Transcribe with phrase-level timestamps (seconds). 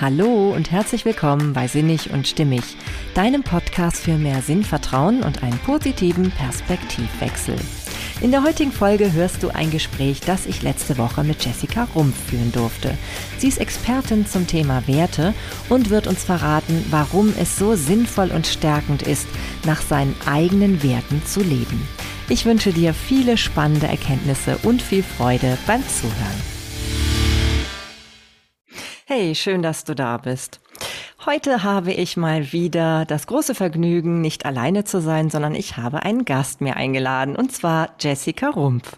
[0.00, 2.62] Hallo und herzlich willkommen bei Sinnig und Stimmig,
[3.12, 7.56] deinem Podcast für mehr Sinnvertrauen und einen positiven Perspektivwechsel.
[8.22, 12.16] In der heutigen Folge hörst du ein Gespräch, das ich letzte Woche mit Jessica Rumpf
[12.30, 12.96] führen durfte.
[13.36, 15.34] Sie ist Expertin zum Thema Werte
[15.68, 19.28] und wird uns verraten, warum es so sinnvoll und stärkend ist,
[19.66, 21.86] nach seinen eigenen Werten zu leben.
[22.30, 26.59] Ich wünsche dir viele spannende Erkenntnisse und viel Freude beim Zuhören.
[29.12, 30.60] Hey, schön, dass du da bist.
[31.26, 36.02] Heute habe ich mal wieder das große Vergnügen, nicht alleine zu sein, sondern ich habe
[36.02, 38.96] einen Gast mir eingeladen, und zwar Jessica Rumpf.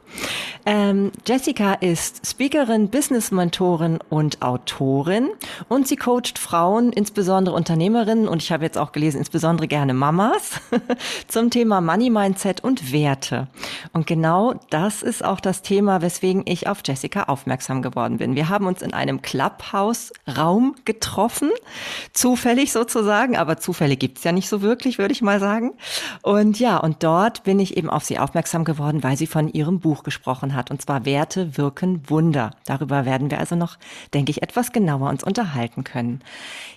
[0.65, 5.31] Ähm, Jessica ist Speakerin, Business-Mentorin und Autorin
[5.69, 10.61] und sie coacht Frauen, insbesondere Unternehmerinnen und ich habe jetzt auch gelesen, insbesondere gerne Mamas,
[11.27, 13.49] zum Thema Money Mindset und Werte.
[13.93, 18.37] Und genau das ist auch das Thema, weswegen ich auf Jessica aufmerksam geworden bin.
[18.37, 21.51] Wir haben uns in einem Clubhouse-Raum getroffen
[22.13, 25.73] zufällig sozusagen, aber Zufälle gibt's ja nicht so wirklich, würde ich mal sagen.
[26.23, 29.81] Und ja, und dort bin ich eben auf sie aufmerksam geworden, weil sie von ihrem
[29.81, 32.51] Buch gesprochen hat, und zwar Werte wirken Wunder.
[32.67, 33.79] Darüber werden wir also noch,
[34.13, 36.21] denke ich, etwas genauer uns unterhalten können.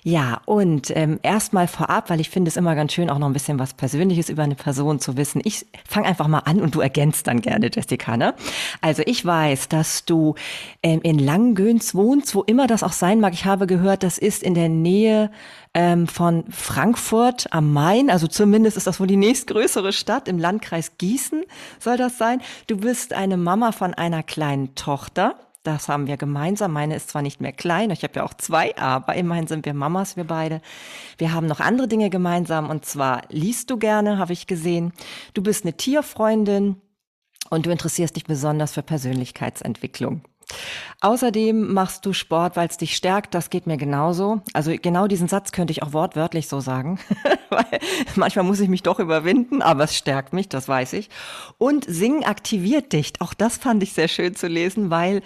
[0.04, 3.34] Ja, und ähm, erstmal vorab, weil ich finde es immer ganz schön, auch noch ein
[3.34, 5.42] bisschen was Persönliches über eine Person zu wissen.
[5.44, 8.16] Ich fange einfach mal an und du ergänzt dann gerne, Jessica.
[8.16, 8.36] Ne?
[8.82, 10.36] Also ich weiß, dass du
[10.84, 13.34] ähm, in Langgöns wohnst, wo immer das auch sein mag.
[13.34, 15.25] Ich habe gehört, das ist in der Nähe
[15.74, 20.98] ähm, von Frankfurt am Main, also zumindest ist das wohl die nächstgrößere Stadt im Landkreis
[20.98, 21.44] Gießen,
[21.80, 22.42] soll das sein.
[22.68, 25.36] Du bist eine Mama von einer kleinen Tochter.
[25.64, 26.74] Das haben wir gemeinsam.
[26.74, 29.74] Meine ist zwar nicht mehr klein, ich habe ja auch zwei, aber immerhin sind wir
[29.74, 30.62] Mamas, wir beide.
[31.18, 34.94] Wir haben noch andere Dinge gemeinsam und zwar liest du gerne, habe ich gesehen.
[35.34, 36.80] Du bist eine Tierfreundin
[37.50, 40.22] und du interessierst dich besonders für Persönlichkeitsentwicklung.
[41.02, 43.34] Außerdem machst du Sport, weil es dich stärkt.
[43.34, 44.42] Das geht mir genauso.
[44.54, 47.00] Also genau diesen Satz könnte ich auch wortwörtlich so sagen.
[47.50, 47.80] weil
[48.16, 51.10] manchmal muss ich mich doch überwinden, aber es stärkt mich, das weiß ich.
[51.58, 53.14] Und Singen aktiviert dich.
[53.20, 55.22] Auch das fand ich sehr schön zu lesen, weil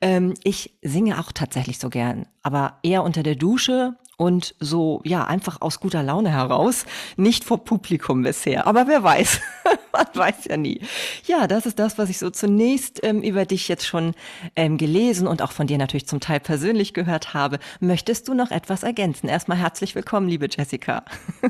[0.00, 2.26] ähm, ich singe auch tatsächlich so gern.
[2.42, 6.84] Aber eher unter der Dusche und so, ja, einfach aus guter Laune heraus,
[7.16, 8.66] nicht vor Publikum bisher.
[8.66, 9.40] Aber wer weiß,
[9.92, 10.80] man weiß ja nie.
[11.24, 14.14] Ja, das ist das, was ich so zunächst ähm, über dich jetzt schon
[14.56, 17.60] ähm, gelesen und auch von dir natürlich zum Teil persönlich gehört habe.
[17.78, 19.28] Möchtest du noch etwas ergänzen?
[19.28, 21.04] Erstmal herzlich willkommen, liebe Jessica.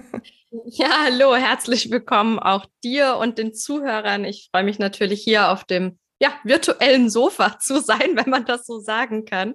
[0.65, 4.25] Ja, hallo, herzlich willkommen auch dir und den Zuhörern.
[4.25, 8.67] Ich freue mich natürlich hier auf dem ja, virtuellen Sofa zu sein, wenn man das
[8.67, 9.55] so sagen kann.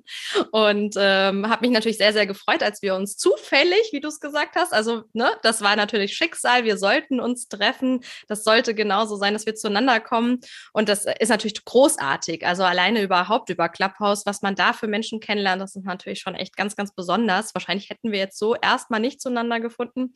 [0.51, 4.19] Und ähm, habe mich natürlich sehr, sehr gefreut, als wir uns zufällig, wie du es
[4.19, 8.03] gesagt hast, also ne, das war natürlich Schicksal, wir sollten uns treffen.
[8.27, 10.39] Das sollte genauso sein, dass wir zueinander kommen.
[10.71, 12.45] Und das ist natürlich großartig.
[12.45, 16.35] Also alleine überhaupt über Clubhouse, was man da für Menschen kennenlernt, das ist natürlich schon
[16.35, 17.53] echt ganz, ganz besonders.
[17.53, 20.13] Wahrscheinlich hätten wir jetzt so erstmal nicht zueinander gefunden.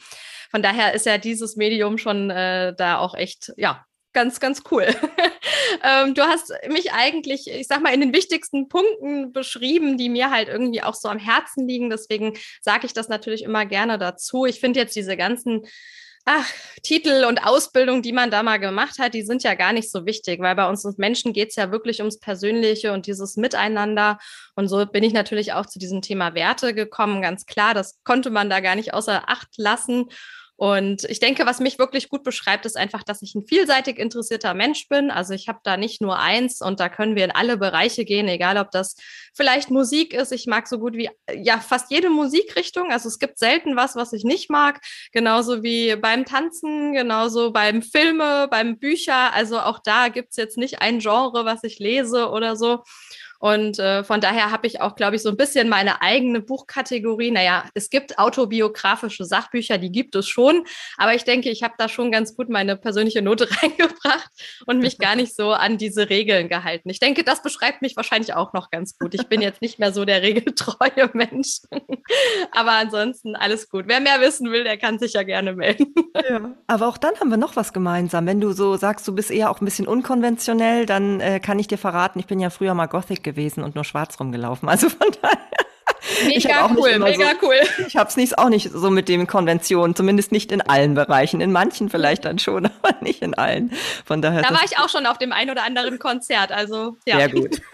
[0.49, 3.85] Von daher ist ja dieses Medium schon äh, da auch echt, ja,
[4.17, 4.87] ganz, ganz cool.
[5.83, 10.31] ähm, du hast mich eigentlich, ich sag mal, in den wichtigsten Punkten beschrieben, die mir
[10.31, 11.91] halt irgendwie auch so am Herzen liegen.
[11.91, 14.47] Deswegen sage ich das natürlich immer gerne dazu.
[14.47, 15.67] Ich finde jetzt diese ganzen
[16.25, 16.51] ach,
[16.81, 20.07] Titel und Ausbildung, die man da mal gemacht hat, die sind ja gar nicht so
[20.07, 24.17] wichtig, weil bei uns Menschen geht es ja wirklich ums Persönliche und dieses Miteinander.
[24.55, 27.75] Und so bin ich natürlich auch zu diesem Thema Werte gekommen, ganz klar.
[27.75, 30.05] Das konnte man da gar nicht außer Acht lassen.
[30.57, 34.55] Und ich denke, was mich wirklich gut beschreibt, ist einfach, dass ich ein vielseitig interessierter
[34.55, 35.11] Mensch bin.
[35.11, 38.27] Also ich habe da nicht nur eins und da können wir in alle Bereiche gehen,
[38.27, 38.95] egal ob das
[39.35, 40.31] vielleicht Musik ist.
[40.31, 42.91] Ich mag so gut wie ja fast jede Musikrichtung.
[42.91, 44.81] Also es gibt selten was, was ich nicht mag.
[45.11, 49.33] Genauso wie beim Tanzen, genauso beim Filme, beim Bücher.
[49.33, 52.81] Also auch da gibt's jetzt nicht ein Genre, was ich lese oder so.
[53.39, 57.31] Und äh, von daher habe ich auch, glaube ich, so ein bisschen meine eigene Buchkategorie.
[57.31, 60.63] Naja, es gibt autobiografische Sachbücher, die gibt es schon.
[60.97, 64.29] Aber ich denke, ich habe da schon ganz gut meine persönliche Note reingebracht
[64.65, 66.89] und mich gar nicht so an diese Regeln gehalten.
[66.89, 69.13] Ich denke, das beschreibt mich wahrscheinlich auch noch ganz gut.
[69.13, 71.59] Ich bin jetzt nicht mehr so der regeltreue Mensch.
[72.51, 73.85] aber ansonsten alles gut.
[73.87, 75.93] Wer mehr wissen will, der kann sich ja gerne melden.
[76.29, 78.25] Ja, aber auch dann haben wir noch was gemeinsam.
[78.25, 81.67] Wenn du so sagst, du bist eher auch ein bisschen unkonventionell, dann äh, kann ich
[81.67, 84.69] dir verraten, ich bin ja früher mal Gothic gewesen und nur schwarz rumgelaufen.
[84.69, 85.37] Also von daher.
[86.25, 87.59] Mega cool, mega so, cool.
[87.87, 91.41] Ich habe es nicht auch nicht so mit den Konventionen, zumindest nicht in allen Bereichen.
[91.41, 93.71] In manchen vielleicht dann schon, aber nicht in allen.
[94.05, 94.41] Von daher.
[94.41, 97.17] Da war ich auch schon auf dem ein oder anderen Konzert, also ja.
[97.17, 97.61] Sehr gut.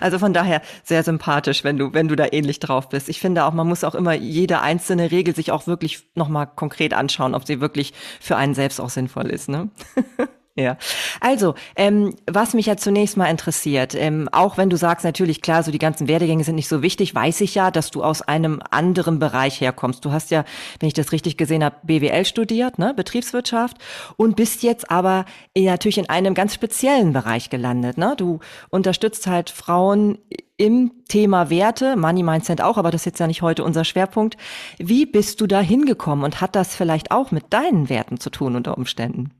[0.00, 3.10] Also von daher sehr sympathisch, wenn du wenn du da ähnlich drauf bist.
[3.10, 6.94] Ich finde auch, man muss auch immer jede einzelne Regel sich auch wirklich nochmal konkret
[6.94, 9.48] anschauen, ob sie wirklich für einen selbst auch sinnvoll ist.
[9.48, 9.68] Ne?
[10.58, 10.78] Ja,
[11.20, 15.62] also ähm, was mich ja zunächst mal interessiert, ähm, auch wenn du sagst natürlich klar,
[15.62, 18.62] so die ganzen Werdegänge sind nicht so wichtig, weiß ich ja, dass du aus einem
[18.70, 20.02] anderen Bereich herkommst.
[20.06, 20.46] Du hast ja,
[20.80, 23.76] wenn ich das richtig gesehen habe, BWL studiert, ne, Betriebswirtschaft,
[24.16, 27.98] und bist jetzt aber natürlich in einem ganz speziellen Bereich gelandet.
[27.98, 28.14] Ne?
[28.16, 30.16] Du unterstützt halt Frauen
[30.56, 34.38] im Thema Werte, Money Mindset auch, aber das ist jetzt ja nicht heute unser Schwerpunkt.
[34.78, 38.56] Wie bist du da hingekommen und hat das vielleicht auch mit deinen Werten zu tun
[38.56, 39.32] unter Umständen?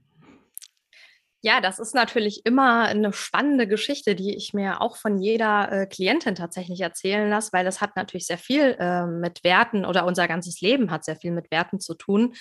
[1.42, 5.86] Ja, das ist natürlich immer eine spannende Geschichte, die ich mir auch von jeder äh,
[5.86, 10.28] Klientin tatsächlich erzählen lasse, weil das hat natürlich sehr viel äh, mit Werten oder unser
[10.28, 12.34] ganzes Leben hat sehr viel mit Werten zu tun.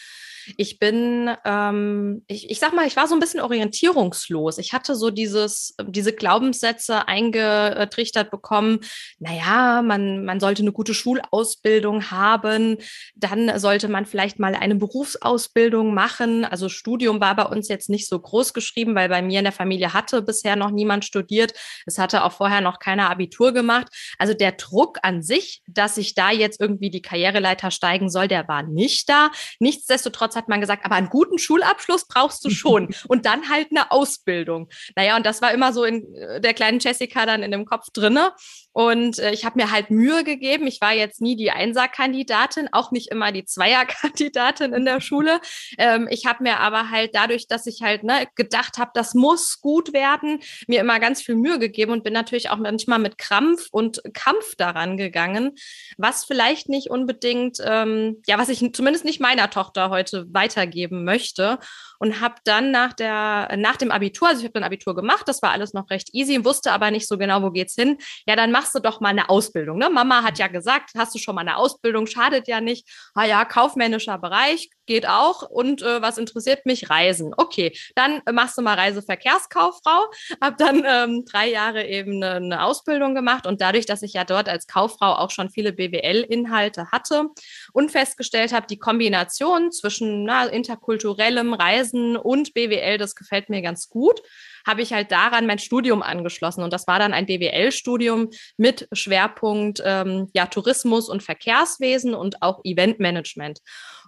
[0.57, 4.57] Ich bin, ähm, ich, ich sag mal, ich war so ein bisschen orientierungslos.
[4.59, 8.79] Ich hatte so dieses, diese Glaubenssätze eingetrichtert bekommen.
[9.19, 12.77] Naja, man, man sollte eine gute Schulausbildung haben.
[13.15, 16.45] Dann sollte man vielleicht mal eine Berufsausbildung machen.
[16.45, 19.53] Also Studium war bei uns jetzt nicht so groß geschrieben weil bei mir in der
[19.53, 21.53] Familie hatte bisher noch niemand studiert.
[21.85, 23.87] Es hatte auch vorher noch keiner Abitur gemacht.
[24.19, 28.47] Also der Druck an sich, dass ich da jetzt irgendwie die Karriereleiter steigen soll, der
[28.47, 29.31] war nicht da.
[29.59, 33.91] Nichtsdestotrotz hat man gesagt, aber einen guten Schulabschluss brauchst du schon und dann halt eine
[33.91, 34.69] Ausbildung.
[34.95, 37.87] Naja, und das war immer so in äh, der kleinen Jessica dann in dem Kopf
[37.93, 38.33] drinne.
[38.75, 40.67] Und äh, ich habe mir halt Mühe gegeben.
[40.67, 45.39] Ich war jetzt nie die Einser-Kandidatin, auch nicht immer die Zweier-Kandidatin in der Schule.
[45.77, 49.61] Ähm, ich habe mir aber halt dadurch, dass ich halt ne, gedacht habe, das muss
[49.61, 53.67] gut werden, mir immer ganz viel Mühe gegeben und bin natürlich auch manchmal mit Krampf
[53.71, 55.53] und Kampf daran gegangen,
[55.97, 61.59] was vielleicht nicht unbedingt, ähm, ja, was ich zumindest nicht meiner Tochter heute weitergeben möchte
[61.99, 65.41] und habe dann nach der nach dem Abitur, also ich habe dann Abitur gemacht, das
[65.41, 67.97] war alles noch recht easy, wusste aber nicht so genau, wo geht's hin.
[68.27, 69.77] Ja, dann machst du doch mal eine Ausbildung.
[69.77, 69.89] Ne?
[69.89, 72.87] Mama hat ja gesagt, hast du schon mal eine Ausbildung, schadet ja nicht.
[73.13, 77.33] Ah ja, kaufmännischer Bereich geht auch und äh, was interessiert mich Reisen.
[77.35, 80.05] Okay, dann machst du mal Reiseverkehrskauffrau.
[80.41, 84.23] Habe dann ähm, drei Jahre eben eine, eine Ausbildung gemacht und dadurch, dass ich ja
[84.23, 87.29] dort als Kauffrau auch schon viele BWL-Inhalte hatte
[87.73, 93.61] und festgestellt habe, die Kombination zwischen na, interkulturellem Reisen Reisen und BWL, das gefällt mir
[93.61, 94.21] ganz gut,
[94.65, 96.63] habe ich halt daran mein Studium angeschlossen.
[96.63, 102.61] Und das war dann ein BWL-Studium mit Schwerpunkt ähm, ja, Tourismus und Verkehrswesen und auch
[102.63, 103.59] Eventmanagement.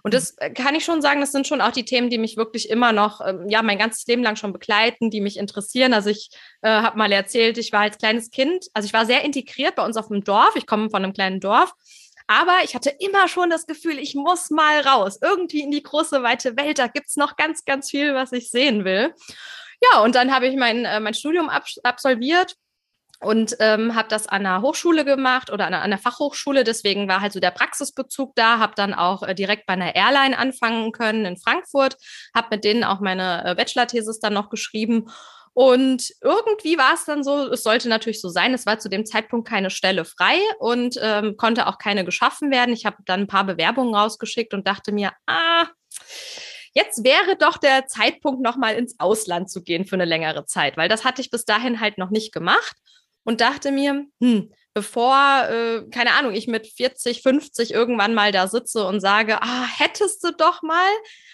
[0.02, 2.36] Und das äh, kann ich schon sagen, das sind schon auch die Themen, die mich
[2.36, 5.94] wirklich immer noch, ähm, ja, mein ganzes Leben lang schon begleiten, die mich interessieren.
[5.94, 6.30] Also ich
[6.62, 9.84] äh, habe mal erzählt, ich war als kleines Kind, also ich war sehr integriert bei
[9.84, 10.54] uns auf dem Dorf.
[10.56, 11.72] Ich komme von einem kleinen Dorf.
[12.28, 16.22] Aber ich hatte immer schon das Gefühl, ich muss mal raus, irgendwie in die große,
[16.22, 16.78] weite Welt.
[16.78, 19.14] Da gibt es noch ganz, ganz viel, was ich sehen will.
[19.80, 22.54] Ja, und dann habe ich mein, äh, mein Studium ab absolviert
[23.20, 26.64] und ähm, habe das an der Hochschule gemacht oder an einer, an einer, Fachhochschule.
[26.64, 28.58] Deswegen war halt so der Praxisbezug da.
[28.58, 31.96] Habe dann auch äh, direkt bei einer Airline anfangen können in Frankfurt.
[32.34, 35.10] Habe mit denen auch meine äh, Bachelor-Thesis dann noch geschrieben
[35.58, 39.04] und irgendwie war es dann so, es sollte natürlich so sein, es war zu dem
[39.04, 42.72] Zeitpunkt keine Stelle frei und ähm, konnte auch keine geschaffen werden.
[42.72, 45.66] Ich habe dann ein paar Bewerbungen rausgeschickt und dachte mir, ah,
[46.74, 50.88] jetzt wäre doch der Zeitpunkt, nochmal ins Ausland zu gehen für eine längere Zeit, weil
[50.88, 52.76] das hatte ich bis dahin halt noch nicht gemacht
[53.24, 58.46] und dachte mir, hm, bevor, äh, keine Ahnung, ich mit 40, 50 irgendwann mal da
[58.46, 60.88] sitze und sage, ah, hättest du doch mal,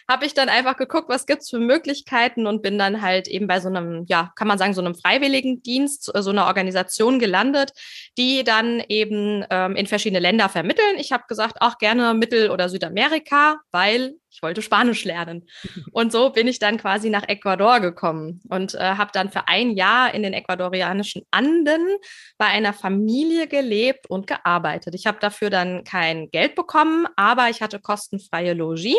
[0.09, 3.61] habe ich dann einfach geguckt, was gibt's für Möglichkeiten und bin dann halt eben bei
[3.61, 7.73] so einem, ja, kann man sagen, so einem Freiwilligendienst, so einer Organisation gelandet,
[8.17, 10.97] die dann eben ähm, in verschiedene Länder vermitteln.
[10.97, 15.47] Ich habe gesagt, auch gerne Mittel- oder Südamerika, weil ich wollte Spanisch lernen.
[15.93, 19.71] Und so bin ich dann quasi nach Ecuador gekommen und äh, habe dann für ein
[19.71, 21.81] Jahr in den ecuadorianischen Anden
[22.37, 24.95] bei einer Familie gelebt und gearbeitet.
[24.95, 28.97] Ich habe dafür dann kein Geld bekommen, aber ich hatte kostenfreie Logis.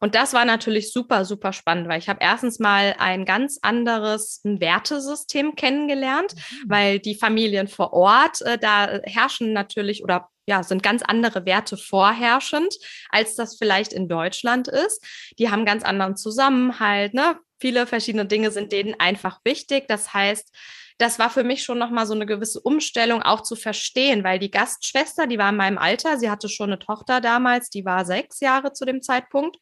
[0.00, 4.40] Und das war natürlich super, super spannend, weil ich habe erstens mal ein ganz anderes
[4.44, 6.64] Wertesystem kennengelernt, mhm.
[6.68, 11.76] weil die Familien vor Ort, äh, da herrschen natürlich oder ja, sind ganz andere Werte
[11.76, 12.74] vorherrschend,
[13.10, 15.04] als das vielleicht in Deutschland ist.
[15.38, 17.38] Die haben ganz anderen Zusammenhalt, ne?
[17.60, 19.84] Viele verschiedene Dinge sind denen einfach wichtig.
[19.86, 20.50] Das heißt,
[21.00, 24.50] das war für mich schon nochmal so eine gewisse Umstellung auch zu verstehen, weil die
[24.50, 28.40] Gastschwester, die war in meinem Alter, sie hatte schon eine Tochter damals, die war sechs
[28.40, 29.56] Jahre zu dem Zeitpunkt.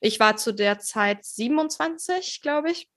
[0.00, 2.88] Ich war zu der Zeit 27, glaube ich.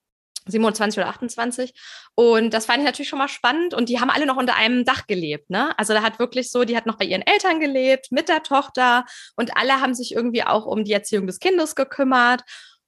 [0.46, 1.72] 27 oder 28.
[2.14, 3.74] Und das fand ich natürlich schon mal spannend.
[3.74, 5.50] Und die haben alle noch unter einem Dach gelebt.
[5.50, 5.76] Ne?
[5.78, 9.04] Also da hat wirklich so, die hat noch bei ihren Eltern gelebt, mit der Tochter.
[9.36, 12.42] Und alle haben sich irgendwie auch um die Erziehung des Kindes gekümmert.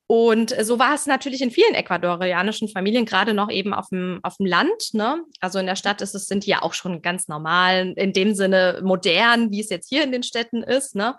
[0.07, 4.37] Und so war es natürlich in vielen ecuadorianischen Familien, gerade noch eben auf dem, auf
[4.37, 4.93] dem Land.
[4.93, 5.23] Ne?
[5.41, 8.35] Also in der Stadt ist es, sind die ja auch schon ganz normal, in dem
[8.35, 10.95] Sinne modern, wie es jetzt hier in den Städten ist.
[10.95, 11.17] Ne?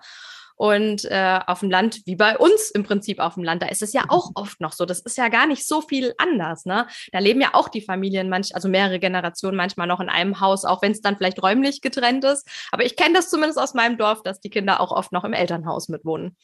[0.55, 3.81] Und äh, auf dem Land, wie bei uns im Prinzip auf dem Land, da ist
[3.81, 4.85] es ja auch oft noch so.
[4.85, 6.65] Das ist ja gar nicht so viel anders.
[6.65, 6.87] Ne?
[7.11, 10.63] Da leben ja auch die Familien, manch, also mehrere Generationen manchmal noch in einem Haus,
[10.63, 12.47] auch wenn es dann vielleicht räumlich getrennt ist.
[12.71, 15.33] Aber ich kenne das zumindest aus meinem Dorf, dass die Kinder auch oft noch im
[15.33, 16.37] Elternhaus mitwohnen.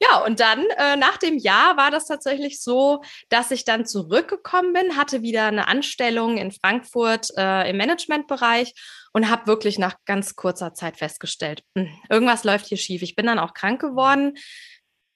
[0.00, 4.72] Ja, und dann äh, nach dem Jahr war das tatsächlich so, dass ich dann zurückgekommen
[4.72, 8.74] bin, hatte wieder eine Anstellung in Frankfurt äh, im Managementbereich
[9.14, 13.00] und habe wirklich nach ganz kurzer Zeit festgestellt, hm, irgendwas läuft hier schief.
[13.02, 14.34] Ich bin dann auch krank geworden.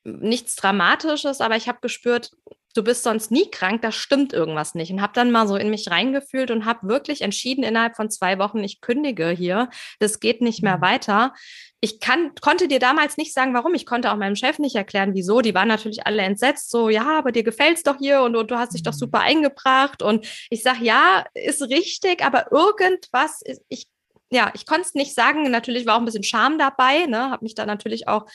[0.04, 2.30] Nichts Dramatisches, aber ich habe gespürt,
[2.78, 4.92] du bist sonst nie krank, da stimmt irgendwas nicht.
[4.92, 8.38] Und habe dann mal so in mich reingefühlt und habe wirklich entschieden innerhalb von zwei
[8.38, 9.68] Wochen, ich kündige hier,
[9.98, 10.82] das geht nicht mehr mhm.
[10.82, 11.34] weiter.
[11.80, 13.74] Ich kann, konnte dir damals nicht sagen, warum.
[13.74, 15.40] Ich konnte auch meinem Chef nicht erklären, wieso.
[15.40, 18.56] Die waren natürlich alle entsetzt, so, ja, aber dir gefällt's doch hier und, und du
[18.56, 18.98] hast dich doch mhm.
[18.98, 20.00] super eingebracht.
[20.00, 23.88] Und ich sage, ja, ist richtig, aber irgendwas, ist, ich
[24.30, 25.50] ja, ich konnte es nicht sagen.
[25.50, 27.30] Natürlich war auch ein bisschen Scham dabei, ne?
[27.30, 28.26] Habe mich da natürlich auch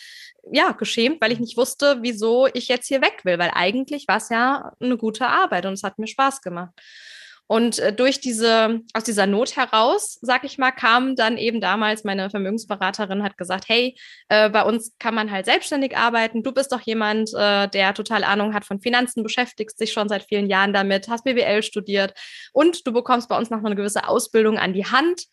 [0.51, 4.17] ja geschämt, weil ich nicht wusste, wieso ich jetzt hier weg will, weil eigentlich war
[4.17, 6.73] es ja eine gute Arbeit und es hat mir Spaß gemacht.
[7.47, 12.03] Und äh, durch diese, aus dieser Not heraus, sag ich mal, kam dann eben damals
[12.03, 13.95] meine Vermögensberaterin, hat gesagt, hey,
[14.29, 16.41] äh, bei uns kann man halt selbstständig arbeiten.
[16.41, 20.23] Du bist doch jemand, äh, der total Ahnung hat von Finanzen, beschäftigst dich schon seit
[20.23, 22.13] vielen Jahren damit, hast BWL studiert
[22.53, 25.23] und du bekommst bei uns noch eine gewisse Ausbildung an die Hand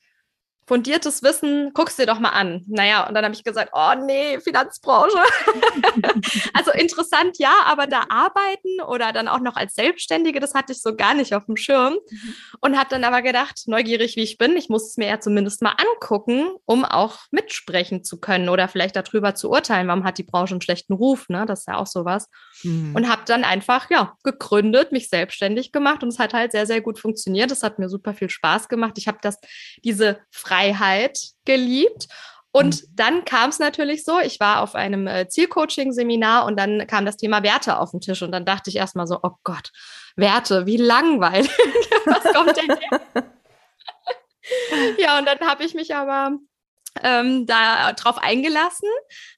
[0.71, 2.65] fundiertes Wissen, guckst dir doch mal an.
[2.69, 5.19] Naja, und dann habe ich gesagt, oh nee, Finanzbranche.
[6.55, 10.81] also interessant, ja, aber da arbeiten oder dann auch noch als Selbstständige, das hatte ich
[10.81, 11.95] so gar nicht auf dem Schirm.
[11.95, 12.35] Mhm.
[12.61, 15.61] Und habe dann aber gedacht, neugierig wie ich bin, ich muss es mir ja zumindest
[15.61, 20.23] mal angucken, um auch mitsprechen zu können oder vielleicht darüber zu urteilen, warum hat die
[20.23, 21.47] Branche einen schlechten Ruf, ne?
[21.47, 22.29] Das ist ja auch sowas.
[22.63, 22.95] Mhm.
[22.95, 26.81] Und habe dann einfach, ja, gegründet, mich selbstständig gemacht und es hat halt sehr, sehr
[26.81, 27.51] gut funktioniert.
[27.51, 28.99] Es hat mir super viel Spaß gemacht.
[28.99, 29.37] Ich habe das,
[29.83, 32.09] diese Freiheit Freiheit geliebt.
[32.53, 32.87] Und mhm.
[32.95, 37.17] dann kam es natürlich so, ich war auf einem äh, Zielcoaching-Seminar und dann kam das
[37.17, 39.71] Thema Werte auf den Tisch und dann dachte ich erstmal so, oh Gott,
[40.17, 41.51] Werte, wie langweilig.
[42.07, 43.25] Was kommt denn hier?
[44.99, 46.39] ja, und dann habe ich mich aber
[47.05, 48.89] ähm, da drauf eingelassen.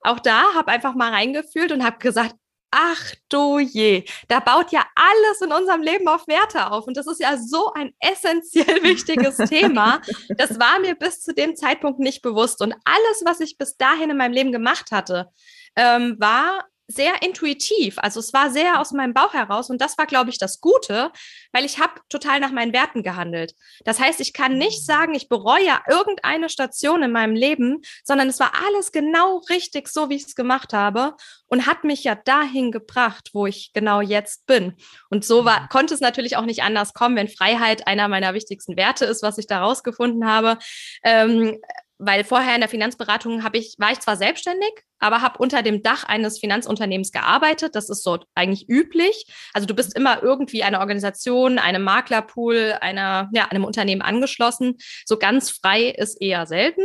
[0.01, 2.35] Auch da habe einfach mal reingefühlt und habe gesagt,
[2.75, 6.87] Ach du je, da baut ja alles in unserem Leben auf Werte auf.
[6.87, 10.01] Und das ist ja so ein essentiell wichtiges Thema.
[10.39, 12.63] Das war mir bis zu dem Zeitpunkt nicht bewusst.
[12.63, 15.29] Und alles, was ich bis dahin in meinem Leben gemacht hatte,
[15.77, 17.99] ähm, war sehr intuitiv.
[17.99, 21.11] Also es war sehr aus meinem Bauch heraus und das war, glaube ich, das Gute,
[21.53, 23.55] weil ich habe total nach meinen Werten gehandelt.
[23.85, 28.41] Das heißt, ich kann nicht sagen, ich bereue irgendeine Station in meinem Leben, sondern es
[28.41, 31.15] war alles genau richtig, so wie ich es gemacht habe
[31.47, 34.75] und hat mich ja dahin gebracht, wo ich genau jetzt bin.
[35.11, 35.69] Und so war, mhm.
[35.69, 39.39] konnte es natürlich auch nicht anders kommen, wenn Freiheit einer meiner wichtigsten Werte ist, was
[39.39, 40.59] ich da rausgefunden habe.
[41.05, 41.59] Ähm,
[42.05, 45.85] weil vorher in der Finanzberatung habe ich, war ich zwar selbstständig, aber habe unter dem
[45.85, 47.77] Dach eines Finanzunternehmens gearbeitet.
[47.77, 49.27] Das ist so eigentlich üblich.
[49.53, 54.79] Also du bist immer irgendwie einer Organisation, einem Maklerpool, einer, ja, einem Unternehmen angeschlossen.
[55.07, 56.83] So ganz frei ist eher selten.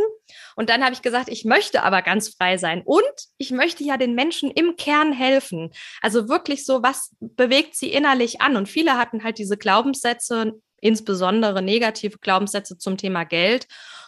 [0.56, 3.04] Und dann habe ich gesagt, ich möchte aber ganz frei sein und
[3.40, 5.72] ich möchte ja den Menschen im Kern helfen.
[6.04, 8.56] Also wirklich so, was bewegt sie innerlich an?
[8.56, 13.68] Und viele hatten halt diese Glaubenssätze, insbesondere negative Glaubenssätze zum Thema Geld.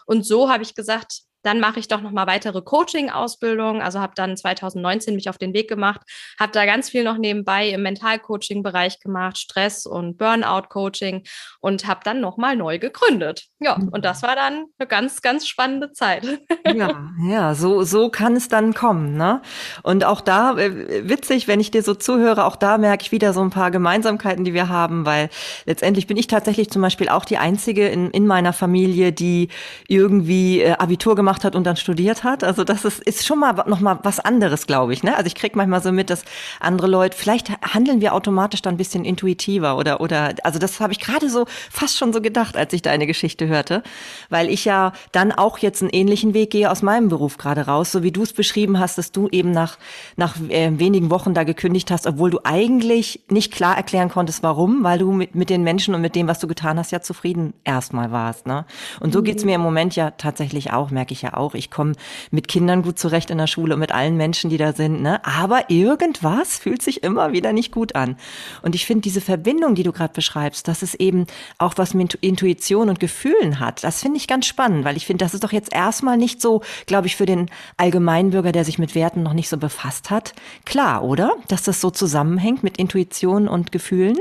[0.10, 3.82] Und so habe ich gesagt, dann mache ich doch noch mal weitere Coaching-Ausbildungen.
[3.82, 6.02] Also habe dann 2019 mich auf den Weg gemacht,
[6.40, 11.24] habe da ganz viel noch nebenbei im Mental-Coaching-Bereich gemacht, Stress- und Burnout-Coaching
[11.62, 13.46] und habe dann noch mal neu gegründet.
[13.60, 13.90] Ja, mhm.
[13.90, 16.24] und das war dann eine ganz, ganz spannende Zeit.
[16.76, 19.18] Ja, ja, so, so kann es dann kommen.
[19.18, 19.42] Ne?
[19.82, 23.34] Und auch da, äh, witzig, wenn ich dir so zuhöre, auch da merke ich wieder
[23.34, 25.30] so ein paar Gemeinsamkeiten, die wir haben, weil
[25.66, 29.50] letztendlich bin ich tatsächlich zum Beispiel auch die Einzige in, in meiner Familie, die
[29.88, 32.44] irgendwie äh, Abitur gemacht gemacht hat und dann studiert hat.
[32.44, 35.04] Also das ist, ist schon mal noch mal was anderes, glaube ich.
[35.04, 35.16] Ne?
[35.16, 36.24] Also ich kriege manchmal so mit, dass
[36.60, 40.92] andere Leute, vielleicht handeln wir automatisch dann ein bisschen intuitiver oder, oder, also das habe
[40.92, 43.84] ich gerade so fast schon so gedacht, als ich deine Geschichte hörte,
[44.30, 47.92] weil ich ja dann auch jetzt einen ähnlichen Weg gehe aus meinem Beruf gerade raus,
[47.92, 49.78] so wie du es beschrieben hast, dass du eben nach,
[50.16, 54.84] nach äh, wenigen Wochen da gekündigt hast, obwohl du eigentlich nicht klar erklären konntest, warum,
[54.84, 57.54] weil du mit, mit den Menschen und mit dem, was du getan hast, ja zufrieden
[57.64, 58.48] erstmal warst.
[58.48, 58.66] Ne?
[59.00, 59.26] Und so mhm.
[59.26, 61.54] geht's mir im Moment ja tatsächlich auch, merke ich ich ja auch.
[61.54, 61.94] Ich komme
[62.32, 65.02] mit Kindern gut zurecht in der Schule und mit allen Menschen, die da sind.
[65.02, 65.24] Ne?
[65.26, 68.18] Aber irgendwas fühlt sich immer wieder nicht gut an.
[68.62, 71.26] Und ich finde diese Verbindung, die du gerade beschreibst, dass es eben
[71.58, 75.24] auch was mit Intuition und Gefühlen hat, das finde ich ganz spannend, weil ich finde,
[75.24, 78.96] das ist doch jetzt erstmal nicht so, glaube ich, für den Allgemeinbürger, der sich mit
[78.96, 80.34] Werten noch nicht so befasst hat,
[80.66, 81.34] klar, oder?
[81.48, 84.18] Dass das so zusammenhängt mit Intuition und Gefühlen?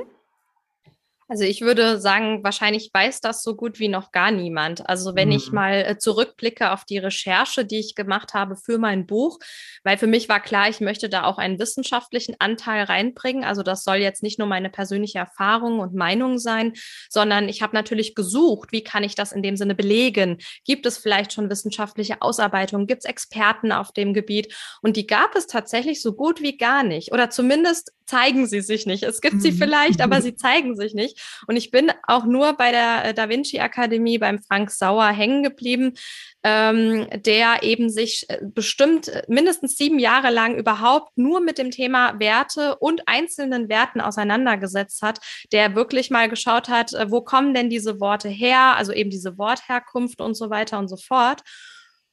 [1.31, 4.89] Also ich würde sagen, wahrscheinlich weiß das so gut wie noch gar niemand.
[4.89, 5.35] Also wenn mhm.
[5.35, 9.39] ich mal äh, zurückblicke auf die Recherche, die ich gemacht habe für mein Buch,
[9.85, 13.45] weil für mich war klar, ich möchte da auch einen wissenschaftlichen Anteil reinbringen.
[13.45, 16.73] Also das soll jetzt nicht nur meine persönliche Erfahrung und Meinung sein,
[17.11, 20.39] sondern ich habe natürlich gesucht, wie kann ich das in dem Sinne belegen?
[20.65, 22.87] Gibt es vielleicht schon wissenschaftliche Ausarbeitungen?
[22.87, 24.55] Gibt es Experten auf dem Gebiet?
[24.81, 27.13] Und die gab es tatsächlich so gut wie gar nicht.
[27.13, 29.03] Oder zumindest zeigen sie sich nicht.
[29.03, 29.59] Es gibt sie mhm.
[29.59, 31.18] vielleicht, aber sie zeigen sich nicht.
[31.47, 35.43] Und ich bin auch nur bei der äh, Da Vinci Akademie beim Frank Sauer hängen
[35.43, 35.95] geblieben,
[36.43, 41.71] ähm, der eben sich äh, bestimmt äh, mindestens sieben Jahre lang überhaupt nur mit dem
[41.71, 45.21] Thema Werte und einzelnen Werten auseinandergesetzt hat,
[45.53, 50.21] der wirklich mal geschaut hat, wo kommen denn diese Worte her, also eben diese Wortherkunft
[50.21, 51.43] und so weiter und so fort.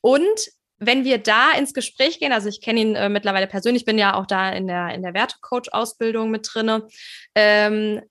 [0.02, 3.98] Und wenn wir da ins Gespräch gehen, also ich kenne ihn äh, mittlerweile persönlich, bin
[3.98, 6.88] ja auch da in der, in der Wertecoach-Ausbildung mit drinne,
[7.34, 8.02] ähm,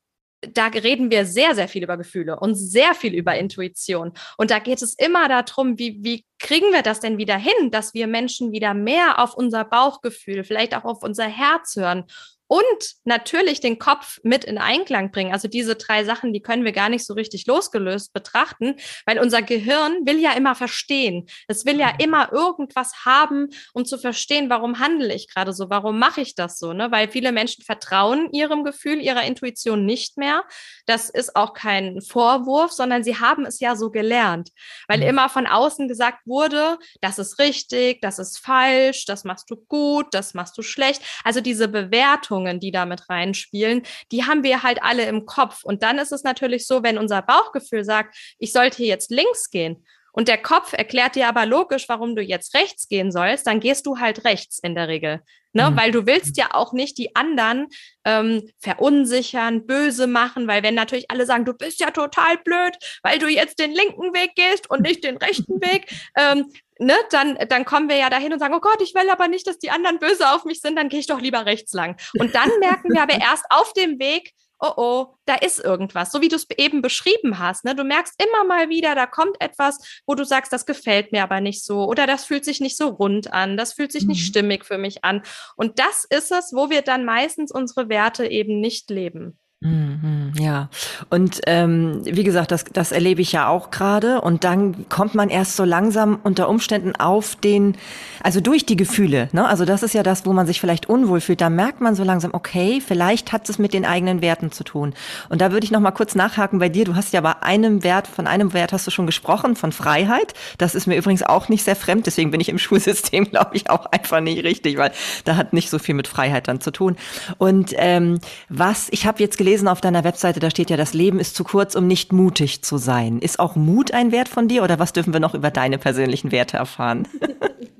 [0.53, 4.13] da reden wir sehr, sehr viel über Gefühle und sehr viel über Intuition.
[4.37, 7.95] Und da geht es immer darum, wie, wie kriegen wir das denn wieder hin, dass
[7.95, 12.05] wir Menschen wieder mehr auf unser Bauchgefühl, vielleicht auch auf unser Herz hören
[12.47, 12.63] und
[13.05, 15.33] natürlich den Kopf mit in Einklang bringen.
[15.33, 19.43] Also diese drei Sachen, die können wir gar nicht so richtig losgelöst betrachten, weil unser
[19.43, 21.27] Gehirn will ja immer verstehen.
[21.49, 25.99] Es will ja immer irgendwas haben, um zu verstehen, warum handle ich gerade so, warum
[25.99, 26.91] mache ich das so, ne?
[26.91, 30.45] Weil viele Menschen vertrauen ihrem Gefühl, ihrer Intuition nicht mehr.
[30.87, 34.51] Das ist auch kein Vorwurf, sondern sie haben es ja so gelernt,
[34.87, 35.07] weil mhm.
[35.07, 40.09] immer von außen gesagt wurde, das ist richtig, das ist falsch, das machst du gut,
[40.13, 41.03] das machst du schlecht.
[41.25, 45.65] Also diese Bewertung Erwartungen, die da mit reinspielen, die haben wir halt alle im Kopf.
[45.65, 49.85] Und dann ist es natürlich so, wenn unser Bauchgefühl sagt, ich sollte jetzt links gehen
[50.13, 53.87] und der Kopf erklärt dir aber logisch, warum du jetzt rechts gehen sollst, dann gehst
[53.87, 55.21] du halt rechts in der Regel.
[55.55, 55.71] Ne?
[55.71, 55.77] Mhm.
[55.77, 57.69] Weil du willst ja auch nicht die anderen
[58.05, 63.19] ähm, verunsichern, böse machen, weil wenn natürlich alle sagen, du bist ja total blöd, weil
[63.19, 65.87] du jetzt den linken Weg gehst und nicht den rechten Weg,
[66.19, 69.29] ähm, ne, dann, dann kommen wir ja dahin und sagen, oh Gott, ich will aber
[69.29, 71.97] nicht, dass die anderen böse auf mich sind, dann gehe ich doch lieber rechts lang.
[72.19, 74.33] Und dann merken wir aber erst auf dem Weg,
[74.65, 77.65] oh oh, da ist irgendwas, so wie du es eben beschrieben hast.
[77.65, 77.75] Ne?
[77.75, 81.41] Du merkst immer mal wieder, da kommt etwas, wo du sagst, das gefällt mir aber
[81.41, 84.27] nicht so oder das fühlt sich nicht so rund an, das fühlt sich nicht mhm.
[84.27, 85.23] stimmig für mich an.
[85.57, 89.39] Und das ist es, wo wir dann meistens unsere Werte eben nicht leben.
[89.65, 90.69] Mhm, ja,
[91.09, 94.21] und ähm, wie gesagt, das, das erlebe ich ja auch gerade.
[94.21, 97.77] Und dann kommt man erst so langsam unter Umständen auf den,
[98.23, 99.31] also durch die Gefühle.
[99.33, 99.49] Ne?
[99.49, 101.41] Also das ist ja das, wo man sich vielleicht unwohl fühlt.
[101.41, 104.93] Da merkt man so langsam, okay, vielleicht hat es mit den eigenen Werten zu tun.
[105.31, 106.85] Und da würde ich noch mal kurz nachhaken bei dir.
[106.85, 110.35] Du hast ja bei einem Wert, von einem Wert hast du schon gesprochen, von Freiheit.
[110.59, 112.05] Das ist mir übrigens auch nicht sehr fremd.
[112.05, 114.93] Deswegen bin ich im Schulsystem, glaube ich, auch einfach nicht richtig, weil
[115.25, 116.97] da hat nicht so viel mit Freiheit dann zu tun.
[117.39, 118.19] Und ähm,
[118.51, 121.37] was, ich habe jetzt gelesen, gelesen auf deiner Webseite, da steht ja, das Leben ist
[121.37, 123.21] zu kurz, um nicht mutig zu sein.
[123.21, 126.33] Ist auch Mut ein Wert von dir oder was dürfen wir noch über deine persönlichen
[126.33, 127.07] Werte erfahren?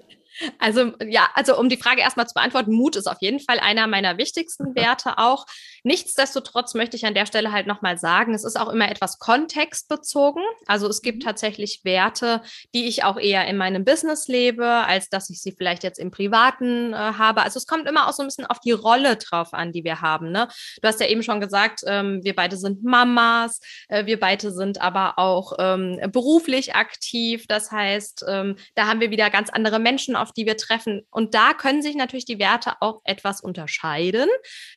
[0.59, 3.87] Also ja, also um die Frage erstmal zu beantworten, Mut ist auf jeden Fall einer
[3.87, 5.47] meiner wichtigsten Werte auch.
[5.85, 10.43] Nichtsdestotrotz möchte ich an der Stelle halt nochmal sagen, es ist auch immer etwas kontextbezogen.
[10.67, 11.27] Also es gibt mhm.
[11.27, 12.43] tatsächlich Werte,
[12.75, 16.11] die ich auch eher in meinem Business lebe, als dass ich sie vielleicht jetzt im
[16.11, 17.43] Privaten äh, habe.
[17.43, 20.01] Also es kommt immer auch so ein bisschen auf die Rolle drauf an, die wir
[20.01, 20.33] haben.
[20.33, 20.49] Ne?
[20.81, 24.81] Du hast ja eben schon gesagt, ähm, wir beide sind Mamas, äh, wir beide sind
[24.81, 27.47] aber auch ähm, beruflich aktiv.
[27.47, 31.03] Das heißt, ähm, da haben wir wieder ganz andere Menschen auf die wir treffen.
[31.11, 34.29] Und da können sich natürlich die Werte auch etwas unterscheiden.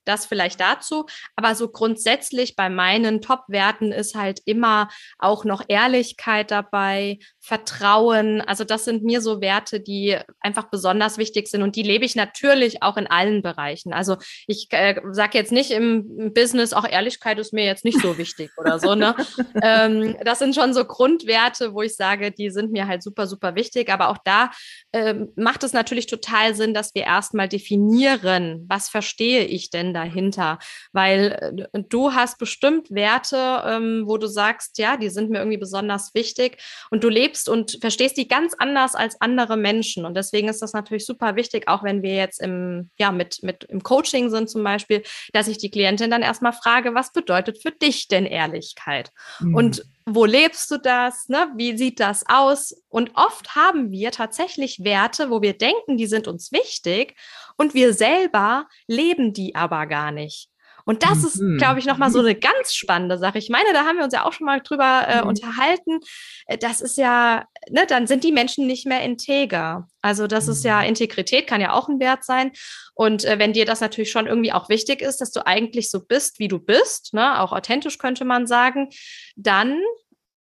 [0.05, 1.05] Das vielleicht dazu.
[1.35, 8.41] Aber so grundsätzlich bei meinen Top-Werten ist halt immer auch noch Ehrlichkeit dabei, Vertrauen.
[8.41, 11.61] Also das sind mir so Werte, die einfach besonders wichtig sind.
[11.61, 13.93] Und die lebe ich natürlich auch in allen Bereichen.
[13.93, 18.17] Also ich äh, sage jetzt nicht im Business, auch Ehrlichkeit ist mir jetzt nicht so
[18.17, 18.95] wichtig oder so.
[18.95, 19.15] Ne?
[19.63, 23.55] ähm, das sind schon so Grundwerte, wo ich sage, die sind mir halt super, super
[23.55, 23.89] wichtig.
[23.89, 24.51] Aber auch da
[24.91, 30.59] ähm, macht es natürlich total Sinn, dass wir erstmal definieren, was verstehe ich denn dahinter?
[30.91, 35.57] Weil äh, du hast bestimmt Werte, ähm, wo du sagst, ja, die sind mir irgendwie
[35.57, 36.57] besonders wichtig
[36.89, 40.05] und du lebst und verstehst die ganz anders als andere Menschen.
[40.05, 43.63] Und deswegen ist das natürlich super wichtig, auch wenn wir jetzt im, ja, mit, mit
[43.65, 47.71] im Coaching sind zum Beispiel, dass ich die Klientin dann erstmal frage, was bedeutet für
[47.71, 49.11] dich denn Ehrlichkeit?
[49.39, 49.55] Mhm.
[49.55, 51.27] Und wo lebst du das?
[51.27, 51.51] Ne?
[51.55, 52.73] Wie sieht das aus?
[52.87, 57.15] Und oft haben wir tatsächlich Werte, wo wir denken, die sind uns wichtig
[57.57, 60.49] und wir selber leben die aber gar nicht.
[60.87, 61.57] Und das ist, Mhm.
[61.57, 63.37] glaube ich, nochmal so eine ganz spannende Sache.
[63.37, 65.27] Ich meine, da haben wir uns ja auch schon mal drüber äh, Mhm.
[65.27, 65.99] unterhalten.
[66.47, 69.87] Äh, Das ist ja, ne, dann sind die Menschen nicht mehr integer.
[70.01, 70.87] Also das ist ja, Mhm.
[70.87, 72.51] Integrität kann ja auch ein Wert sein.
[72.95, 75.99] Und äh, wenn dir das natürlich schon irgendwie auch wichtig ist, dass du eigentlich so
[76.03, 78.89] bist, wie du bist, ne, auch authentisch könnte man sagen,
[79.35, 79.79] dann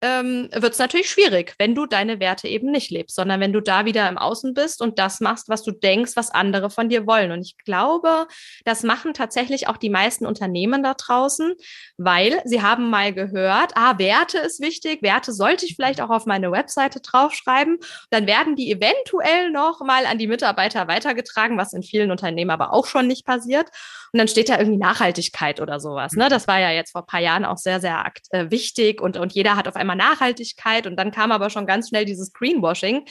[0.01, 3.61] ähm, wird es natürlich schwierig, wenn du deine Werte eben nicht lebst, sondern wenn du
[3.61, 7.07] da wieder im Außen bist und das machst, was du denkst, was andere von dir
[7.07, 7.31] wollen.
[7.31, 8.27] Und ich glaube,
[8.63, 11.55] das machen tatsächlich auch die meisten Unternehmen da draußen,
[11.97, 16.27] weil sie haben mal gehört, ah, Werte ist wichtig, Werte sollte ich vielleicht auch auf
[16.27, 17.77] meine Webseite draufschreiben.
[18.11, 22.71] Dann werden die eventuell noch mal an die Mitarbeiter weitergetragen, was in vielen Unternehmen aber
[22.71, 23.69] auch schon nicht passiert.
[24.13, 26.13] Und dann steht da irgendwie Nachhaltigkeit oder sowas.
[26.13, 26.29] Ne?
[26.29, 29.33] Das war ja jetzt vor ein paar Jahren auch sehr, sehr äh, wichtig und, und
[29.33, 33.05] jeder hat auf einmal Nachhaltigkeit und dann kam aber schon ganz schnell dieses Greenwashing.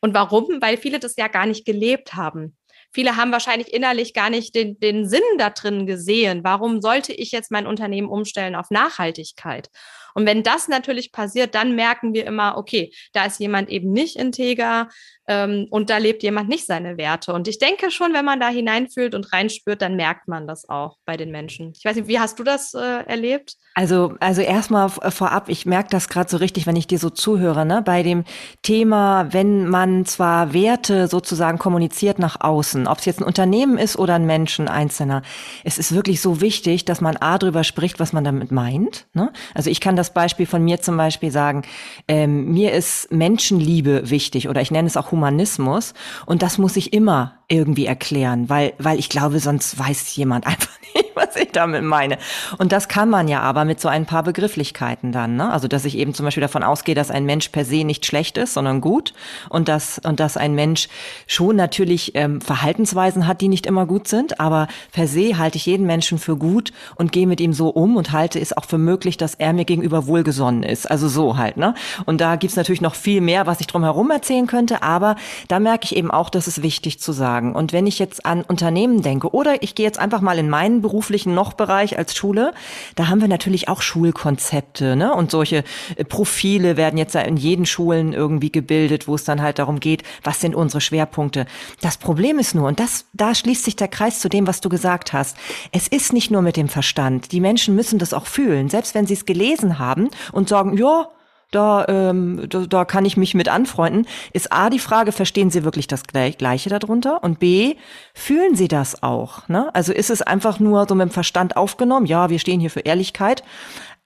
[0.00, 0.60] Und warum?
[0.60, 2.56] Weil viele das ja gar nicht gelebt haben.
[2.92, 6.44] Viele haben wahrscheinlich innerlich gar nicht den, den Sinn da drin gesehen.
[6.44, 9.70] Warum sollte ich jetzt mein Unternehmen umstellen auf Nachhaltigkeit?
[10.14, 14.16] Und wenn das natürlich passiert, dann merken wir immer, okay, da ist jemand eben nicht
[14.16, 14.88] integer
[15.28, 17.32] ähm, und da lebt jemand nicht seine Werte.
[17.32, 20.96] Und ich denke schon, wenn man da hineinfühlt und reinspürt, dann merkt man das auch
[21.04, 21.72] bei den Menschen.
[21.76, 23.54] Ich weiß nicht, wie hast du das äh, erlebt?
[23.74, 27.64] Also, also erstmal vorab, ich merke das gerade so richtig, wenn ich dir so zuhöre,
[27.64, 27.80] ne?
[27.82, 28.24] Bei dem
[28.62, 33.96] Thema, wenn man zwar Werte sozusagen kommuniziert nach außen, ob es jetzt ein Unternehmen ist
[33.96, 35.22] oder ein Mensch, ein Einzelner,
[35.64, 39.06] es ist wirklich so wichtig, dass man A drüber spricht, was man damit meint.
[39.14, 39.32] Ne?
[39.54, 41.62] Also ich kann das Beispiel von mir zum Beispiel sagen,
[42.08, 45.94] ähm, mir ist Menschenliebe wichtig oder ich nenne es auch Humanismus
[46.26, 50.72] und das muss ich immer irgendwie erklären, weil, weil ich glaube, sonst weiß jemand einfach
[50.94, 52.18] nicht, was ich damit meine.
[52.58, 55.52] Und das kann man ja aber mit so ein paar Begrifflichkeiten dann, ne?
[55.52, 58.38] Also, dass ich eben zum Beispiel davon ausgehe, dass ein Mensch per se nicht schlecht
[58.38, 59.12] ist, sondern gut
[59.50, 60.88] und dass, und dass ein Mensch
[61.26, 65.66] schon natürlich ähm, Verhaltensweisen hat, die nicht immer gut sind, aber per se halte ich
[65.66, 68.78] jeden Menschen für gut und gehe mit ihm so um und halte es auch für
[68.78, 70.90] möglich, dass er mir gegenüber wohlgesonnen ist.
[70.90, 71.74] Also so halt, ne?
[72.06, 75.16] Und da gibt's natürlich noch viel mehr, was ich drum herum erzählen könnte, aber
[75.48, 77.41] da merke ich eben auch, das ist wichtig zu sagen.
[77.50, 80.82] Und wenn ich jetzt an Unternehmen denke, oder ich gehe jetzt einfach mal in meinen
[80.82, 82.52] beruflichen Noch-Bereich als Schule,
[82.94, 85.12] da haben wir natürlich auch Schulkonzepte, ne?
[85.12, 85.64] Und solche
[85.96, 90.04] äh, Profile werden jetzt in jeden Schulen irgendwie gebildet, wo es dann halt darum geht,
[90.22, 91.46] was sind unsere Schwerpunkte.
[91.80, 94.68] Das Problem ist nur, und das, da schließt sich der Kreis zu dem, was du
[94.68, 95.36] gesagt hast.
[95.72, 97.32] Es ist nicht nur mit dem Verstand.
[97.32, 98.68] Die Menschen müssen das auch fühlen.
[98.68, 101.08] Selbst wenn sie es gelesen haben und sagen, ja,
[101.52, 105.64] da, ähm, da, da kann ich mich mit anfreunden, ist A die Frage, verstehen Sie
[105.64, 107.22] wirklich das Gleiche darunter?
[107.22, 107.76] Und B,
[108.14, 109.48] fühlen Sie das auch?
[109.48, 109.72] Ne?
[109.74, 112.80] Also ist es einfach nur so mit dem Verstand aufgenommen, ja, wir stehen hier für
[112.80, 113.44] Ehrlichkeit,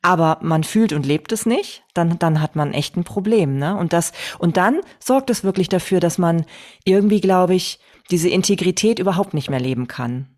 [0.03, 3.59] aber man fühlt und lebt es nicht, dann, dann hat man echt ein Problem.
[3.59, 3.77] Ne?
[3.77, 6.47] Und, das, und dann sorgt es wirklich dafür, dass man
[6.85, 7.81] irgendwie, glaube ich,
[8.11, 10.37] diese Integrität überhaupt nicht mehr leben kann.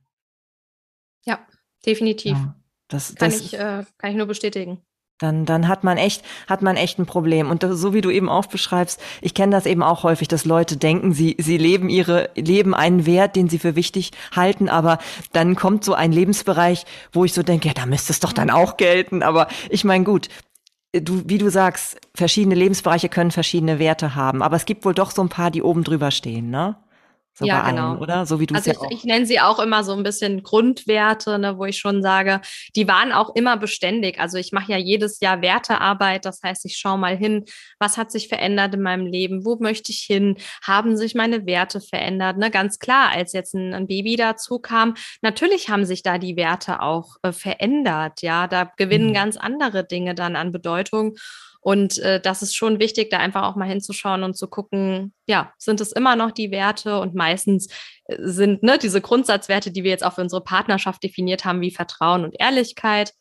[1.25, 1.47] Ja,
[1.85, 2.33] definitiv.
[2.33, 2.55] Ja,
[2.89, 4.83] das, kann, das, ich, äh, kann ich nur bestätigen.
[5.19, 7.51] Dann, dann hat man echt, hat man echt ein Problem.
[7.51, 10.77] Und so wie du eben auch beschreibst, ich kenne das eben auch häufig, dass Leute
[10.77, 14.99] denken, sie, sie leben ihre, leben einen Wert, den sie für wichtig halten, aber
[15.33, 18.51] dann kommt so ein Lebensbereich, wo ich so denke, ja, da müsste es doch dann
[18.51, 19.23] auch gelten.
[19.23, 20.29] Aber ich meine, gut,
[20.93, 25.11] du, wie du sagst, verschiedene Lebensbereiche können verschiedene Werte haben, aber es gibt wohl doch
[25.11, 26.77] so ein paar, die oben drüber stehen, ne?
[27.39, 27.93] So Ja, bei genau.
[27.93, 28.27] allen, oder?
[28.27, 30.43] So wie du es Also ja ich, ich nenne sie auch immer so ein bisschen
[30.43, 32.41] Grundwerte, ne, wo ich schon sage,
[32.75, 34.19] die waren auch immer beständig.
[34.19, 37.45] Also ich mache ja jedes Jahr Wertearbeit, das heißt, ich schaue mal hin,
[37.79, 41.81] was hat sich verändert in meinem Leben, wo möchte ich hin, haben sich meine Werte
[41.81, 42.39] verändert.
[42.39, 42.51] Ne?
[42.51, 46.83] Ganz klar, als jetzt ein, ein Baby dazu kam, natürlich haben sich da die Werte
[46.83, 48.23] auch äh, verändert.
[48.23, 49.15] Ja, da gewinnen Mhm.
[49.15, 51.15] ganz andere Dinge dann an Bedeutung.
[51.61, 55.53] Und äh, das ist schon wichtig, da einfach auch mal hinzuschauen und zu gucken, ja,
[55.59, 57.01] sind es immer noch die Werte?
[57.01, 57.69] Und meistens
[58.05, 61.71] äh, sind ne, diese Grundsatzwerte, die wir jetzt auch für unsere Partnerschaft definiert haben, wie
[61.71, 63.13] Vertrauen und Ehrlichkeit,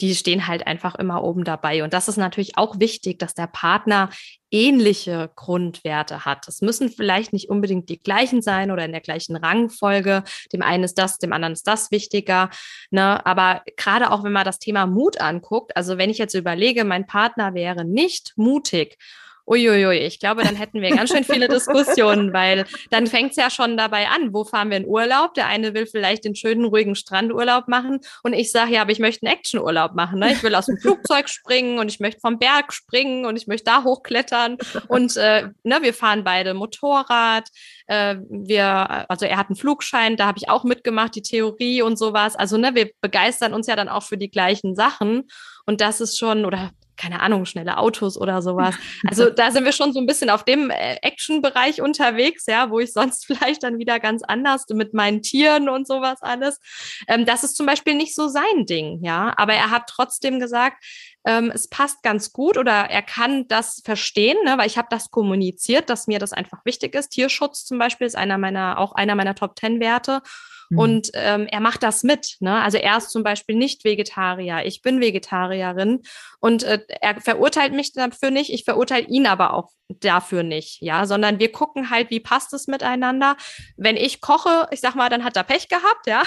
[0.00, 1.82] die stehen halt einfach immer oben dabei.
[1.82, 4.10] Und das ist natürlich auch wichtig, dass der Partner
[4.50, 6.46] ähnliche Grundwerte hat.
[6.48, 10.22] Es müssen vielleicht nicht unbedingt die gleichen sein oder in der gleichen Rangfolge.
[10.52, 12.50] Dem einen ist das, dem anderen ist das wichtiger.
[12.90, 13.24] Ne?
[13.24, 17.06] Aber gerade auch wenn man das Thema Mut anguckt, also wenn ich jetzt überlege, mein
[17.06, 18.98] Partner wäre nicht mutig,
[19.46, 23.48] Uiuiui, ich glaube, dann hätten wir ganz schön viele Diskussionen, weil dann fängt es ja
[23.48, 25.34] schon dabei an, wo fahren wir in Urlaub?
[25.34, 28.98] Der eine will vielleicht den schönen, ruhigen Strandurlaub machen und ich sage, ja, aber ich
[28.98, 30.18] möchte einen Actionurlaub machen.
[30.18, 30.32] Ne?
[30.32, 33.66] Ich will aus dem Flugzeug springen und ich möchte vom Berg springen und ich möchte
[33.66, 37.48] da hochklettern und äh, ne, wir fahren beide Motorrad.
[37.86, 41.98] Äh, wir, also er hat einen Flugschein, da habe ich auch mitgemacht, die Theorie und
[41.98, 42.34] sowas.
[42.34, 45.28] Also ne, wir begeistern uns ja dann auch für die gleichen Sachen
[45.66, 48.74] und das ist schon, oder keine Ahnung, schnelle Autos oder sowas.
[49.06, 52.80] Also da sind wir schon so ein bisschen auf dem äh, Action-Bereich unterwegs, ja, wo
[52.80, 56.60] ich sonst vielleicht dann wieder ganz anders mit meinen Tieren und sowas alles.
[57.08, 59.32] Ähm, das ist zum Beispiel nicht so sein Ding, ja.
[59.36, 60.82] Aber er hat trotzdem gesagt,
[61.26, 65.10] ähm, es passt ganz gut oder er kann das verstehen, ne, weil ich habe das
[65.10, 67.10] kommuniziert, dass mir das einfach wichtig ist.
[67.10, 70.22] Tierschutz zum Beispiel ist einer meiner, auch einer meiner Top Ten Werte.
[70.70, 70.78] Mhm.
[70.78, 72.36] Und ähm, er macht das mit.
[72.40, 72.60] Ne?
[72.62, 74.64] Also er ist zum Beispiel nicht Vegetarier.
[74.64, 76.02] Ich bin Vegetarierin
[76.40, 78.52] und äh, er verurteilt mich dafür nicht.
[78.52, 80.82] Ich verurteile ihn aber auch dafür nicht.
[80.82, 83.36] Ja, sondern wir gucken halt, wie passt es miteinander.
[83.76, 86.22] Wenn ich koche, ich sag mal, dann hat er Pech gehabt, ja.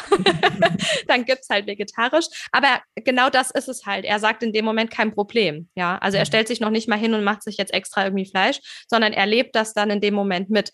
[1.07, 2.27] dann gibt's halt vegetarisch.
[2.51, 4.05] Aber genau das ist es halt.
[4.05, 5.69] Er sagt in dem Moment kein Problem.
[5.75, 6.27] Ja, also er mhm.
[6.27, 9.25] stellt sich noch nicht mal hin und macht sich jetzt extra irgendwie Fleisch, sondern er
[9.25, 10.71] lebt das dann in dem Moment mit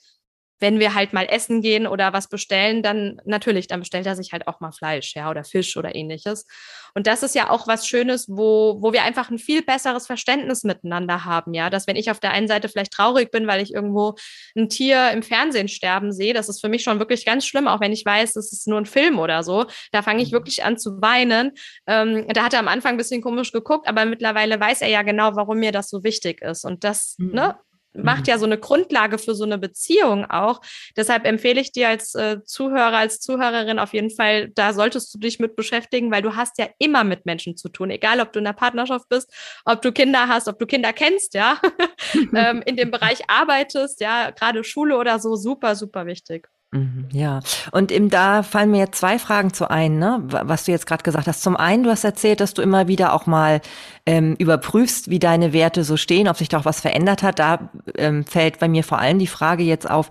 [0.59, 4.31] wenn wir halt mal essen gehen oder was bestellen, dann natürlich, dann bestellt er sich
[4.31, 6.45] halt auch mal Fleisch, ja, oder Fisch oder ähnliches.
[6.93, 10.63] Und das ist ja auch was Schönes, wo, wo wir einfach ein viel besseres Verständnis
[10.63, 13.73] miteinander haben, ja, dass wenn ich auf der einen Seite vielleicht traurig bin, weil ich
[13.73, 14.15] irgendwo
[14.55, 17.81] ein Tier im Fernsehen sterben sehe, das ist für mich schon wirklich ganz schlimm, auch
[17.81, 20.35] wenn ich weiß, es ist nur ein Film oder so, da fange ich mhm.
[20.35, 21.51] wirklich an zu weinen.
[21.85, 25.01] Ähm, da hat er am Anfang ein bisschen komisch geguckt, aber mittlerweile weiß er ja
[25.01, 26.63] genau, warum mir das so wichtig ist.
[26.63, 27.31] Und das, mhm.
[27.33, 27.55] ne,
[27.95, 28.25] macht mhm.
[28.25, 30.61] ja so eine Grundlage für so eine Beziehung auch.
[30.95, 35.19] Deshalb empfehle ich dir als äh, Zuhörer, als Zuhörerin auf jeden Fall, da solltest du
[35.19, 38.39] dich mit beschäftigen, weil du hast ja immer mit Menschen zu tun, egal ob du
[38.39, 39.31] in der Partnerschaft bist,
[39.65, 41.59] ob du Kinder hast, ob du Kinder kennst, ja,
[42.35, 46.47] ähm, in dem Bereich arbeitest, ja, gerade Schule oder so, super, super wichtig.
[46.71, 47.39] Mhm, ja,
[47.71, 50.21] und im, da fallen mir jetzt zwei Fragen zu ein, ne?
[50.25, 51.41] was du jetzt gerade gesagt hast.
[51.41, 53.61] Zum einen, du hast erzählt, dass du immer wieder auch mal
[54.05, 57.39] ähm, überprüfst, wie deine Werte so stehen, ob sich da auch was verändert hat.
[57.39, 60.09] Da ähm, fällt bei mir vor allem die Frage jetzt auf,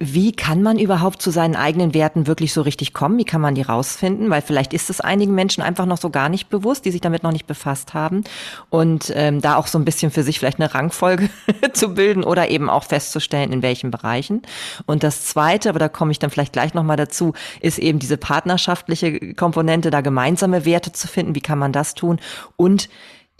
[0.00, 3.16] wie kann man überhaupt zu seinen eigenen Werten wirklich so richtig kommen?
[3.16, 4.28] Wie kann man die rausfinden?
[4.28, 7.22] Weil vielleicht ist es einigen Menschen einfach noch so gar nicht bewusst, die sich damit
[7.22, 8.24] noch nicht befasst haben.
[8.70, 11.30] Und ähm, da auch so ein bisschen für sich vielleicht eine Rangfolge
[11.72, 14.42] zu bilden oder eben auch festzustellen, in welchen Bereichen.
[14.86, 18.16] Und das Zweite, aber da komme ich dann vielleicht gleich nochmal dazu, ist eben diese
[18.16, 21.36] partnerschaftliche Komponente, da gemeinsame Werte zu finden.
[21.36, 22.18] Wie kann man das tun?
[22.56, 22.88] Und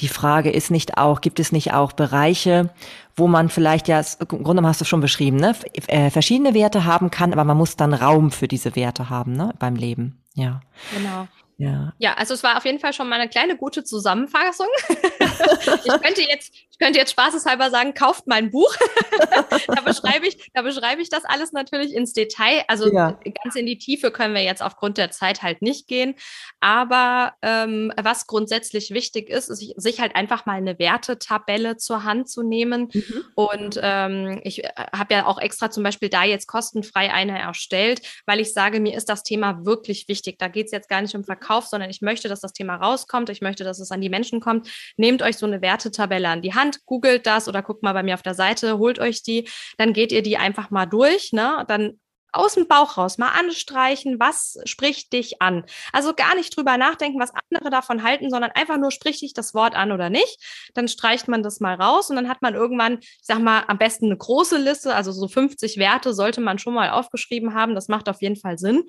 [0.00, 2.70] die Frage ist nicht auch, gibt es nicht auch Bereiche,
[3.16, 5.54] wo man vielleicht ja, im Grunde hast du schon beschrieben, ne,
[5.86, 9.54] äh, verschiedene Werte haben kann, aber man muss dann Raum für diese Werte haben, ne,
[9.58, 10.18] beim Leben.
[10.34, 10.60] Ja.
[10.96, 11.28] Genau.
[11.56, 11.92] Ja.
[11.98, 14.66] ja, also es war auf jeden Fall schon mal eine kleine gute Zusammenfassung.
[14.88, 18.74] ich könnte jetzt, ich könnte jetzt spaßeshalber sagen, kauft mein Buch.
[19.68, 22.64] da beschreibe ich, da beschreibe ich das alles natürlich ins Detail.
[22.66, 23.18] Also ja.
[23.42, 26.16] ganz in die Tiefe können wir jetzt aufgrund der Zeit halt nicht gehen.
[26.58, 32.28] Aber ähm, was grundsätzlich wichtig ist, ist sich halt einfach mal eine Wertetabelle zur Hand
[32.28, 32.88] zu nehmen.
[32.92, 33.24] Mhm.
[33.36, 38.02] Und ähm, ich äh, habe ja auch extra zum Beispiel da jetzt kostenfrei eine erstellt,
[38.26, 40.38] weil ich sage, mir ist das Thema wirklich wichtig.
[40.38, 43.30] Da geht es jetzt gar nicht um Verkauf, sondern ich möchte, dass das Thema rauskommt.
[43.30, 44.68] Ich möchte, dass es an die Menschen kommt.
[44.96, 48.02] Nehmt euch so eine Wertetabelle an die Hand Hand, googelt das oder guckt mal bei
[48.02, 51.64] mir auf der Seite, holt euch die, dann geht ihr die einfach mal durch, ne?
[51.68, 51.98] Dann
[52.32, 55.64] aus dem Bauch raus mal anstreichen, was spricht dich an.
[55.92, 59.54] Also gar nicht drüber nachdenken, was andere davon halten, sondern einfach nur spricht dich das
[59.54, 60.40] Wort an oder nicht.
[60.74, 63.78] Dann streicht man das mal raus und dann hat man irgendwann, ich sag mal, am
[63.78, 67.76] besten eine große Liste, also so 50 Werte sollte man schon mal aufgeschrieben haben.
[67.76, 68.82] Das macht auf jeden Fall Sinn.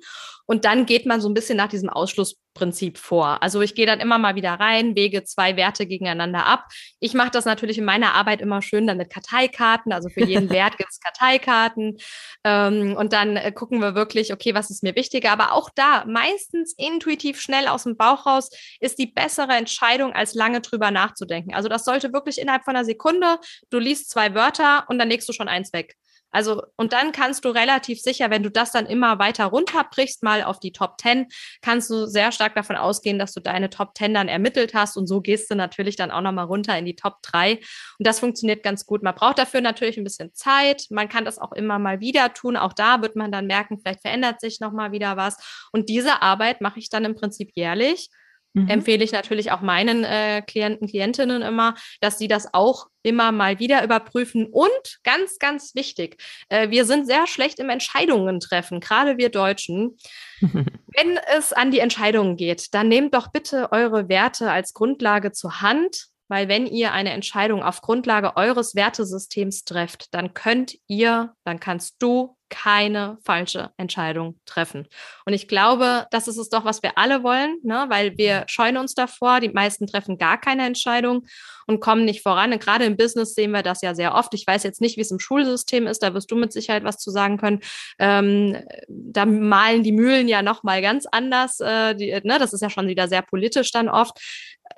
[0.46, 3.42] Und dann geht man so ein bisschen nach diesem Ausschluss Prinzip vor.
[3.42, 6.64] Also ich gehe dann immer mal wieder rein, wege zwei Werte gegeneinander ab.
[7.00, 9.92] Ich mache das natürlich in meiner Arbeit immer schön dann mit Karteikarten.
[9.92, 11.98] Also für jeden Wert gibt es Karteikarten.
[12.44, 15.30] Ähm, und dann äh, gucken wir wirklich, okay, was ist mir wichtiger?
[15.32, 18.48] Aber auch da, meistens intuitiv schnell aus dem Bauch raus,
[18.80, 21.54] ist die bessere Entscheidung, als lange drüber nachzudenken.
[21.54, 23.38] Also das sollte wirklich innerhalb von einer Sekunde,
[23.70, 25.94] du liest zwei Wörter und dann legst du schon eins weg.
[26.36, 30.44] Also, und dann kannst du relativ sicher, wenn du das dann immer weiter runterbrichst, mal
[30.44, 31.28] auf die Top 10,
[31.62, 34.98] kannst du sehr stark davon ausgehen, dass du deine Top 10 dann ermittelt hast.
[34.98, 37.52] Und so gehst du natürlich dann auch nochmal runter in die Top 3.
[37.52, 39.02] Und das funktioniert ganz gut.
[39.02, 40.84] Man braucht dafür natürlich ein bisschen Zeit.
[40.90, 42.58] Man kann das auch immer mal wieder tun.
[42.58, 45.38] Auch da wird man dann merken, vielleicht verändert sich nochmal wieder was.
[45.72, 48.10] Und diese Arbeit mache ich dann im Prinzip jährlich.
[48.56, 48.68] Mhm.
[48.68, 53.58] Empfehle ich natürlich auch meinen äh, Klienten, Klientinnen immer, dass sie das auch immer mal
[53.58, 54.46] wieder überprüfen.
[54.46, 59.98] Und ganz, ganz wichtig, äh, wir sind sehr schlecht im Entscheidungen treffen, gerade wir Deutschen.
[60.40, 65.60] Wenn es an die Entscheidungen geht, dann nehmt doch bitte eure Werte als Grundlage zur
[65.60, 66.06] Hand.
[66.28, 71.96] Weil wenn ihr eine Entscheidung auf Grundlage eures Wertesystems trefft, dann könnt ihr, dann kannst
[72.00, 74.86] du keine falsche Entscheidung treffen.
[75.24, 77.86] Und ich glaube, das ist es doch, was wir alle wollen, ne?
[77.88, 79.40] weil wir scheuen uns davor.
[79.40, 81.26] Die meisten treffen gar keine Entscheidung
[81.66, 82.52] und kommen nicht voran.
[82.52, 84.32] Und gerade im Business sehen wir das ja sehr oft.
[84.34, 86.98] Ich weiß jetzt nicht, wie es im Schulsystem ist, da wirst du mit Sicherheit was
[86.98, 87.60] zu sagen können.
[87.98, 88.56] Ähm,
[88.88, 91.60] da malen die Mühlen ja noch mal ganz anders.
[91.60, 92.38] Äh, die, ne?
[92.38, 94.20] Das ist ja schon wieder sehr politisch dann oft.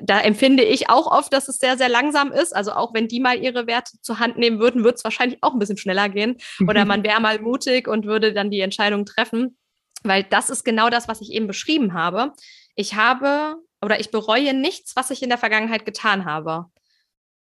[0.03, 2.55] Da empfinde ich auch oft, dass es sehr, sehr langsam ist.
[2.55, 5.53] Also auch wenn die mal ihre Werte zur Hand nehmen würden, würde es wahrscheinlich auch
[5.53, 6.37] ein bisschen schneller gehen.
[6.69, 9.57] Oder man wäre mal mutig und würde dann die Entscheidung treffen.
[10.05, 12.33] Weil das ist genau das, was ich eben beschrieben habe.
[12.77, 16.67] Ich habe oder ich bereue nichts, was ich in der Vergangenheit getan habe.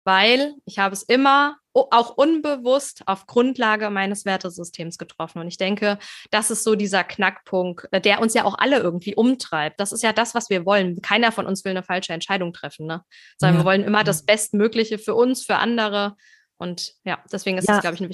[0.06, 5.40] Weil ich habe es immer auch unbewusst auf Grundlage meines Wertesystems getroffen.
[5.40, 5.98] Und ich denke,
[6.30, 9.80] das ist so dieser Knackpunkt, äh, der uns ja auch alle irgendwie umtreibt.
[9.80, 11.02] Das ist ja das, was wir wollen.
[11.02, 13.02] Keiner von uns will eine falsche Entscheidung treffen, ne?
[13.36, 13.60] sondern ja.
[13.60, 16.16] wir wollen immer das Bestmögliche für uns, für andere.
[16.56, 17.74] Und ja, deswegen ist ja.
[17.74, 18.08] das, glaube ich, ein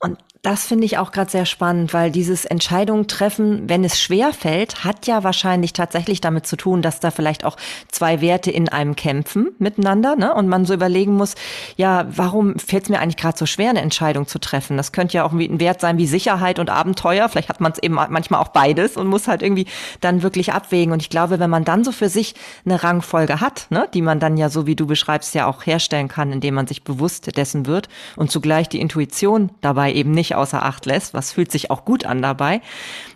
[0.00, 4.32] und das finde ich auch gerade sehr spannend, weil dieses Entscheidung treffen, wenn es schwer
[4.32, 8.70] fällt, hat ja wahrscheinlich tatsächlich damit zu tun, dass da vielleicht auch zwei Werte in
[8.70, 10.32] einem kämpfen miteinander, ne?
[10.34, 11.34] Und man so überlegen muss,
[11.76, 14.78] ja, warum fällt es mir eigentlich gerade so schwer, eine Entscheidung zu treffen?
[14.78, 17.28] Das könnte ja auch ein Wert sein wie Sicherheit und Abenteuer.
[17.28, 19.66] Vielleicht hat man es eben manchmal auch beides und muss halt irgendwie
[20.00, 20.94] dann wirklich abwägen.
[20.94, 24.20] Und ich glaube, wenn man dann so für sich eine Rangfolge hat, ne, die man
[24.20, 27.66] dann ja so wie du beschreibst ja auch herstellen kann, indem man sich bewusst dessen
[27.66, 31.70] wird und zugleich die Intuition da dabei eben nicht außer Acht lässt, was fühlt sich
[31.70, 32.60] auch gut an dabei,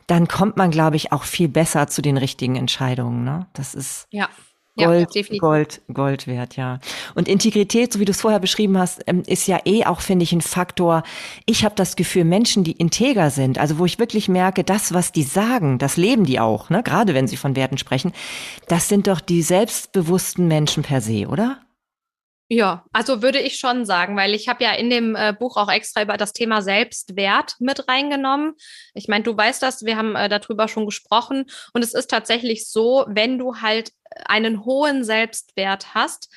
[0.06, 3.24] dann kommt man, glaube ich, auch viel besser zu den richtigen Entscheidungen.
[3.24, 3.46] Ne?
[3.52, 4.28] Das ist ja.
[4.76, 6.80] Gold, ja, Gold, Gold wert, ja.
[7.14, 10.24] Und Integrität, so wie du es vorher beschrieben hast, ähm, ist ja eh auch, finde
[10.24, 11.04] ich, ein Faktor.
[11.46, 15.12] Ich habe das Gefühl, Menschen, die integer sind, also wo ich wirklich merke, das, was
[15.12, 16.82] die sagen, das leben die auch, ne?
[16.82, 18.12] gerade wenn sie von Werten sprechen,
[18.66, 21.60] das sind doch die selbstbewussten Menschen per se, oder?
[22.48, 25.70] Ja, also würde ich schon sagen, weil ich habe ja in dem äh, Buch auch
[25.70, 28.52] extra über das Thema Selbstwert mit reingenommen.
[28.92, 32.68] Ich meine, du weißt das, wir haben äh, darüber schon gesprochen und es ist tatsächlich
[32.68, 33.92] so, wenn du halt
[34.26, 36.28] einen hohen Selbstwert hast,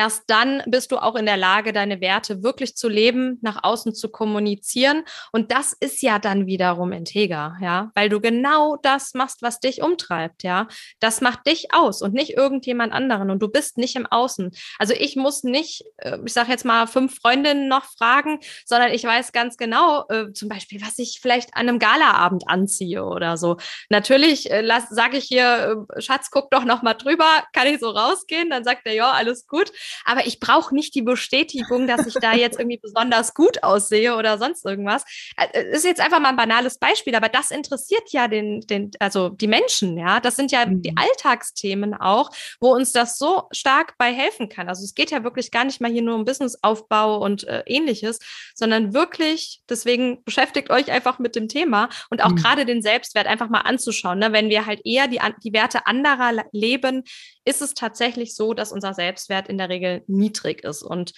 [0.00, 3.94] Erst dann bist du auch in der Lage, deine Werte wirklich zu leben, nach außen
[3.94, 5.02] zu kommunizieren.
[5.30, 9.82] Und das ist ja dann wiederum integer, ja, weil du genau das machst, was dich
[9.82, 10.68] umtreibt, ja.
[11.00, 13.30] Das macht dich aus und nicht irgendjemand anderen.
[13.30, 14.52] Und du bist nicht im Außen.
[14.78, 19.04] Also ich muss nicht, äh, ich sage jetzt mal, fünf Freundinnen noch fragen, sondern ich
[19.04, 23.58] weiß ganz genau, äh, zum Beispiel, was ich vielleicht an einem Galaabend anziehe oder so.
[23.90, 28.48] Natürlich äh, sage ich hier, Schatz, guck doch noch mal drüber, kann ich so rausgehen?
[28.48, 29.70] Dann sagt er, ja, alles gut
[30.04, 34.38] aber ich brauche nicht die Bestätigung, dass ich da jetzt irgendwie besonders gut aussehe oder
[34.38, 35.04] sonst irgendwas.
[35.36, 39.28] Äh, ist jetzt einfach mal ein banales Beispiel, aber das interessiert ja den, den, also
[39.28, 40.20] die Menschen, ja.
[40.20, 40.82] Das sind ja mhm.
[40.82, 44.68] die Alltagsthemen auch, wo uns das so stark bei helfen kann.
[44.68, 48.18] Also es geht ja wirklich gar nicht mal hier nur um Businessaufbau und äh, ähnliches,
[48.54, 52.36] sondern wirklich, deswegen beschäftigt euch einfach mit dem Thema und auch mhm.
[52.36, 54.18] gerade den Selbstwert einfach mal anzuschauen.
[54.18, 54.32] Ne?
[54.32, 57.04] Wenn wir halt eher die, die Werte anderer leben,
[57.44, 60.82] ist es tatsächlich so, dass unser Selbstwert in der Regel niedrig ist.
[60.82, 61.12] Und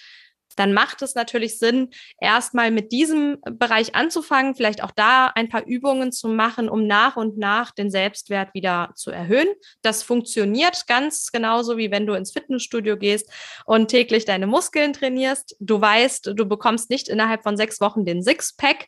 [0.55, 5.65] dann macht es natürlich Sinn, erstmal mit diesem Bereich anzufangen, vielleicht auch da ein paar
[5.65, 9.47] Übungen zu machen, um nach und nach den Selbstwert wieder zu erhöhen.
[9.81, 13.29] Das funktioniert ganz genauso, wie wenn du ins Fitnessstudio gehst
[13.65, 15.55] und täglich deine Muskeln trainierst.
[15.59, 18.87] Du weißt, du bekommst nicht innerhalb von sechs Wochen den Sixpack,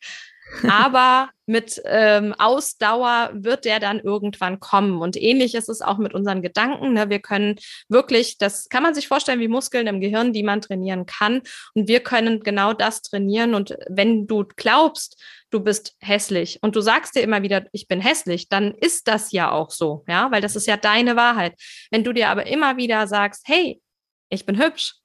[0.68, 5.02] aber mit ähm, Ausdauer wird der dann irgendwann kommen.
[5.02, 6.94] Und ähnlich ist es auch mit unseren Gedanken.
[6.94, 7.10] Ne?
[7.10, 7.56] Wir können
[7.88, 11.42] wirklich, das kann man sich vorstellen wie Muskeln im Gehirn, die man trainieren kann.
[11.74, 13.54] Und wir können genau das trainieren.
[13.54, 18.02] Und wenn du glaubst, du bist hässlich und du sagst dir immer wieder, ich bin
[18.02, 21.54] hässlich, dann ist das ja auch so, ja, weil das ist ja deine Wahrheit.
[21.92, 23.82] Wenn du dir aber immer wieder sagst, hey,
[24.30, 24.96] ich bin hübsch,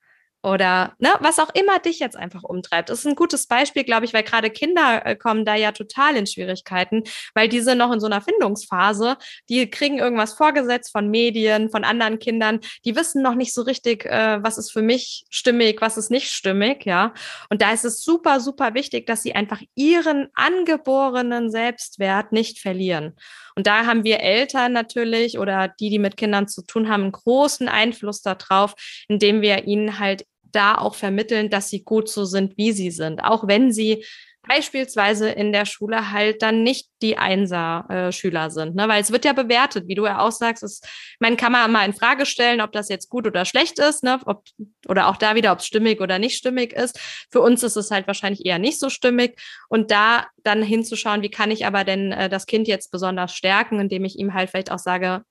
[0.43, 2.89] oder ne, was auch immer dich jetzt einfach umtreibt.
[2.89, 6.17] Das ist ein gutes Beispiel, glaube ich, weil gerade Kinder äh, kommen da ja total
[6.17, 9.17] in Schwierigkeiten, weil die sind noch in so einer Findungsphase,
[9.49, 14.07] die kriegen irgendwas vorgesetzt von Medien, von anderen Kindern, die wissen noch nicht so richtig,
[14.07, 17.13] äh, was ist für mich stimmig, was ist nicht stimmig, ja.
[17.51, 23.15] Und da ist es super, super wichtig, dass sie einfach ihren angeborenen Selbstwert nicht verlieren.
[23.57, 27.13] Und da haben wir Eltern natürlich oder die, die mit Kindern zu tun haben, einen
[27.13, 28.75] großen Einfluss darauf,
[29.09, 33.23] indem wir ihnen halt da auch vermitteln, dass sie gut so sind, wie sie sind.
[33.23, 34.05] Auch wenn sie
[34.49, 38.75] beispielsweise in der Schule halt dann nicht die Einser-Schüler sind.
[38.75, 38.89] Ne?
[38.89, 40.87] Weil es wird ja bewertet, wie du ja auch sagst, ist,
[41.19, 44.19] man kann man mal in Frage stellen, ob das jetzt gut oder schlecht ist, ne?
[44.25, 44.45] ob,
[44.89, 46.99] oder auch da wieder, ob es stimmig oder nicht stimmig ist.
[47.31, 49.39] Für uns ist es halt wahrscheinlich eher nicht so stimmig.
[49.69, 53.79] Und da dann hinzuschauen, wie kann ich aber denn äh, das Kind jetzt besonders stärken,
[53.79, 55.23] indem ich ihm halt vielleicht auch sage,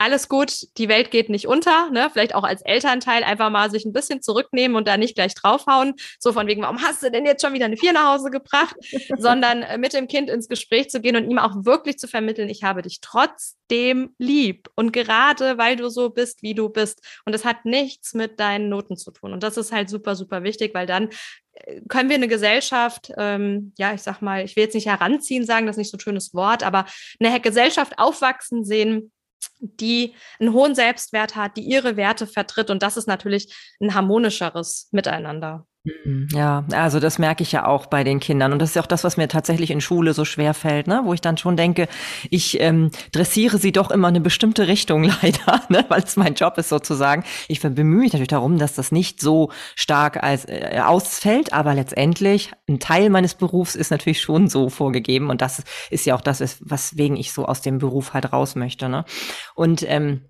[0.00, 2.08] alles gut, die Welt geht nicht unter, ne?
[2.10, 5.92] Vielleicht auch als Elternteil einfach mal sich ein bisschen zurücknehmen und da nicht gleich draufhauen,
[6.18, 8.74] so von wegen, warum hast du denn jetzt schon wieder eine Vier nach Hause gebracht,
[9.18, 12.48] sondern äh, mit dem Kind ins Gespräch zu gehen und ihm auch wirklich zu vermitteln,
[12.48, 17.02] ich habe dich trotzdem lieb und gerade weil du so bist, wie du bist.
[17.26, 19.34] Und das hat nichts mit deinen Noten zu tun.
[19.34, 21.10] Und das ist halt super, super wichtig, weil dann
[21.52, 25.44] äh, können wir eine Gesellschaft, ähm, ja, ich sag mal, ich will jetzt nicht heranziehen
[25.44, 26.86] sagen, das ist nicht so ein schönes Wort, aber
[27.22, 29.12] eine Gesellschaft aufwachsen sehen,
[29.60, 32.70] die einen hohen Selbstwert hat, die ihre Werte vertritt.
[32.70, 35.66] Und das ist natürlich ein harmonischeres Miteinander.
[35.82, 38.52] Mhm, ja, also das merke ich ja auch bei den Kindern.
[38.52, 41.00] Und das ist ja auch das, was mir tatsächlich in Schule so schwer fällt, ne?
[41.04, 41.88] wo ich dann schon denke,
[42.28, 45.86] ich ähm, dressiere sie doch immer in eine bestimmte Richtung leider, ne?
[45.88, 47.24] weil es mein Job ist sozusagen.
[47.48, 52.52] Ich bemühe mich natürlich darum, dass das nicht so stark als äh, ausfällt, aber letztendlich
[52.68, 55.30] ein Teil meines Berufs ist natürlich schon so vorgegeben.
[55.30, 58.90] Und das ist ja auch das, weswegen ich so aus dem Beruf halt raus möchte.
[58.90, 59.06] Ne?
[59.54, 60.26] Und ähm,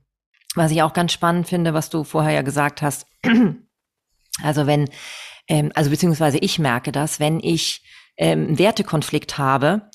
[0.54, 3.06] was ich auch ganz spannend finde, was du vorher ja gesagt hast,
[4.42, 4.88] also wenn
[5.50, 7.82] ähm, also beziehungsweise ich merke das, wenn ich
[8.16, 9.90] ähm, einen Wertekonflikt habe,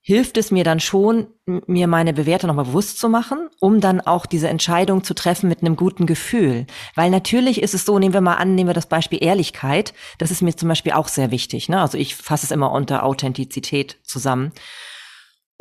[0.00, 4.26] hilft es mir dann schon, mir meine Bewerte nochmal bewusst zu machen, um dann auch
[4.26, 6.66] diese Entscheidung zu treffen mit einem guten Gefühl.
[6.94, 10.30] Weil natürlich ist es so, nehmen wir mal an, nehmen wir das Beispiel Ehrlichkeit, das
[10.30, 11.68] ist mir zum Beispiel auch sehr wichtig.
[11.68, 11.80] Ne?
[11.80, 14.52] Also ich fasse es immer unter Authentizität zusammen.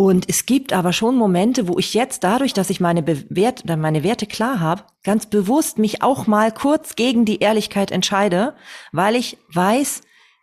[0.02, 4.04] Und es gibt aber schon Momente, wo ich jetzt dadurch, dass ich meine, Bewert meine
[4.04, 8.56] Werte klar habe, ganz bewusst mich auch mal kurz gegen die Ehrlichkeit entscheide,
[8.92, 10.02] weil ich weiß,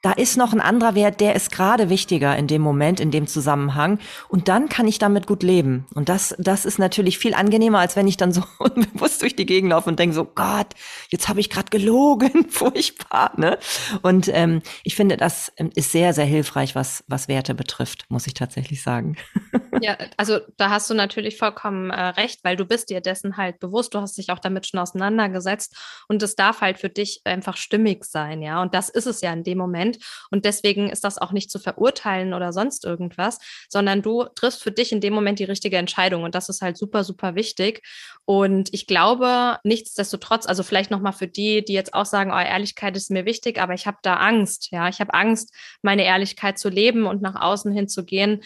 [0.08, 3.26] da ist noch ein anderer Wert, der ist gerade wichtiger in dem Moment, in dem
[3.26, 3.98] Zusammenhang.
[4.30, 5.84] Und dann kann ich damit gut leben.
[5.94, 9.44] Und das, das ist natürlich viel angenehmer, als wenn ich dann so unbewusst durch die
[9.44, 10.68] Gegend laufe und denke so, Gott,
[11.10, 13.32] jetzt habe ich gerade gelogen, furchtbar.
[13.36, 13.58] Ne?
[14.00, 18.26] Und ähm, ich finde, das ähm, ist sehr, sehr hilfreich, was, was Werte betrifft, muss
[18.26, 19.18] ich tatsächlich sagen.
[19.80, 23.58] Ja, also da hast du natürlich vollkommen äh, recht, weil du bist dir dessen halt
[23.58, 25.76] bewusst, du hast dich auch damit schon auseinandergesetzt
[26.08, 28.62] und es darf halt für dich einfach stimmig sein, ja.
[28.62, 29.98] Und das ist es ja in dem Moment.
[30.30, 34.72] Und deswegen ist das auch nicht zu verurteilen oder sonst irgendwas, sondern du triffst für
[34.72, 36.22] dich in dem Moment die richtige Entscheidung.
[36.24, 37.82] Und das ist halt super, super wichtig.
[38.24, 42.96] Und ich glaube, nichtsdestotrotz, also vielleicht nochmal für die, die jetzt auch sagen, oh, Ehrlichkeit
[42.96, 44.68] ist mir wichtig, aber ich habe da Angst.
[44.70, 48.42] Ja, ich habe Angst, meine Ehrlichkeit zu leben und nach außen hin zu gehen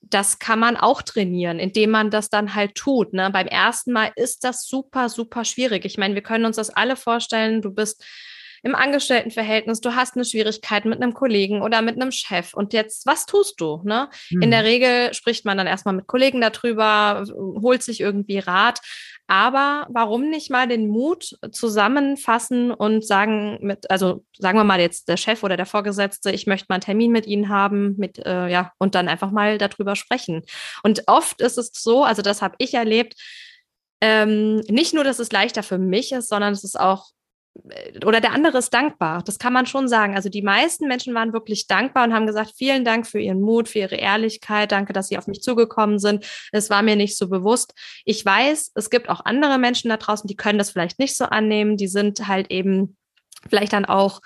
[0.00, 3.12] das kann man auch trainieren, indem man das dann halt tut.
[3.12, 3.30] Ne?
[3.30, 5.84] Beim ersten Mal ist das super, super schwierig.
[5.84, 7.62] Ich meine, wir können uns das alle vorstellen.
[7.62, 8.04] Du bist
[8.62, 13.06] im Angestelltenverhältnis, du hast eine Schwierigkeit mit einem Kollegen oder mit einem Chef und jetzt,
[13.06, 13.80] was tust du?
[13.84, 14.08] Ne?
[14.30, 14.42] Mhm.
[14.42, 14.66] In der.
[14.66, 17.24] Regel spricht man dann erstmal mit Kollegen darüber,
[17.62, 18.80] holt sich irgendwie Rat.
[19.28, 25.08] Aber warum nicht mal den Mut zusammenfassen und sagen mit, also sagen wir mal jetzt
[25.08, 28.48] der Chef oder der Vorgesetzte, ich möchte mal einen Termin mit Ihnen haben, mit, äh,
[28.48, 30.42] ja, und dann einfach mal darüber sprechen.
[30.84, 33.14] Und oft ist es so, also das habe ich erlebt,
[34.00, 37.06] ähm, nicht nur, dass es leichter für mich ist, sondern es ist auch
[38.04, 39.22] oder der andere ist dankbar.
[39.24, 40.14] Das kann man schon sagen.
[40.14, 43.68] Also die meisten Menschen waren wirklich dankbar und haben gesagt, vielen Dank für Ihren Mut,
[43.68, 44.72] für Ihre Ehrlichkeit.
[44.72, 46.26] Danke, dass Sie auf mich zugekommen sind.
[46.52, 47.74] Es war mir nicht so bewusst.
[48.04, 51.24] Ich weiß, es gibt auch andere Menschen da draußen, die können das vielleicht nicht so
[51.26, 51.76] annehmen.
[51.76, 52.96] Die sind halt eben
[53.48, 54.20] vielleicht dann auch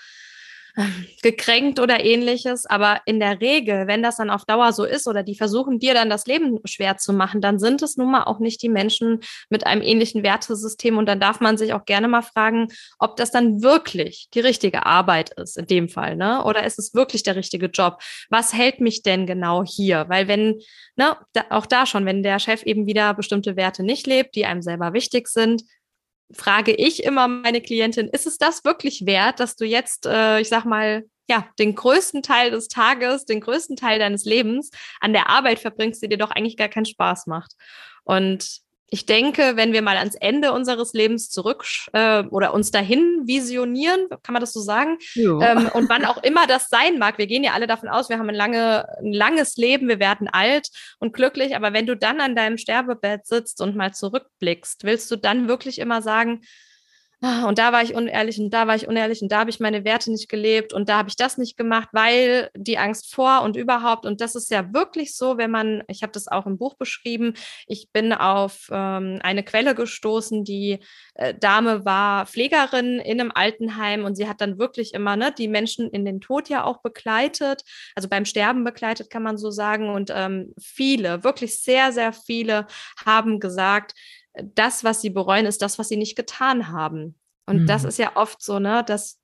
[1.23, 2.67] gekränkt oder ähnliches.
[2.67, 5.95] Aber in der Regel, wenn das dann auf Dauer so ist oder die versuchen dir
[5.95, 9.21] dann das Leben schwer zu machen, dann sind es nun mal auch nicht die Menschen
[9.49, 10.99] mit einem ähnlichen Wertesystem.
[10.99, 12.69] Und dann darf man sich auch gerne mal fragen,
[12.99, 16.45] ob das dann wirklich die richtige Arbeit ist in dem Fall, ne?
[16.45, 17.99] Oder ist es wirklich der richtige Job?
[18.29, 20.07] Was hält mich denn genau hier?
[20.09, 20.61] Weil wenn,
[20.97, 24.47] ne, da, auch da schon, wenn der Chef eben wieder bestimmte Werte nicht lebt, die
[24.47, 25.63] einem selber wichtig sind,
[26.33, 30.49] frage ich immer meine Klientin, ist es das wirklich wert, dass du jetzt, äh, ich
[30.49, 34.71] sag mal, ja, den größten Teil des Tages, den größten Teil deines Lebens
[35.01, 37.53] an der Arbeit verbringst, die dir doch eigentlich gar keinen Spaß macht.
[38.03, 43.23] Und ich denke, wenn wir mal ans Ende unseres Lebens zurück äh, oder uns dahin
[43.25, 44.99] visionieren, kann man das so sagen?
[45.41, 48.19] Ähm, und wann auch immer das sein mag, wir gehen ja alle davon aus, wir
[48.19, 50.69] haben ein, lange, ein langes Leben, wir werden alt
[50.99, 55.17] und glücklich, aber wenn du dann an deinem Sterbebett sitzt und mal zurückblickst, willst du
[55.17, 56.41] dann wirklich immer sagen,
[57.23, 59.85] und da war ich unehrlich und da war ich unehrlich und da habe ich meine
[59.85, 63.57] Werte nicht gelebt und da habe ich das nicht gemacht, weil die Angst vor und
[63.57, 64.07] überhaupt.
[64.07, 67.35] Und das ist ja wirklich so, wenn man, ich habe das auch im Buch beschrieben,
[67.67, 70.79] ich bin auf ähm, eine Quelle gestoßen, die
[71.15, 75.49] äh, Dame war Pflegerin in einem Altenheim und sie hat dann wirklich immer ne, die
[75.49, 77.65] Menschen in den Tod ja auch begleitet,
[77.95, 79.91] also beim Sterben begleitet, kann man so sagen.
[79.91, 82.67] Und ähm, viele, wirklich sehr, sehr viele
[83.05, 83.93] haben gesagt,
[84.35, 87.19] das, was sie bereuen, ist das, was sie nicht getan haben.
[87.47, 87.67] Und mhm.
[87.67, 89.21] das ist ja oft so, ne, dass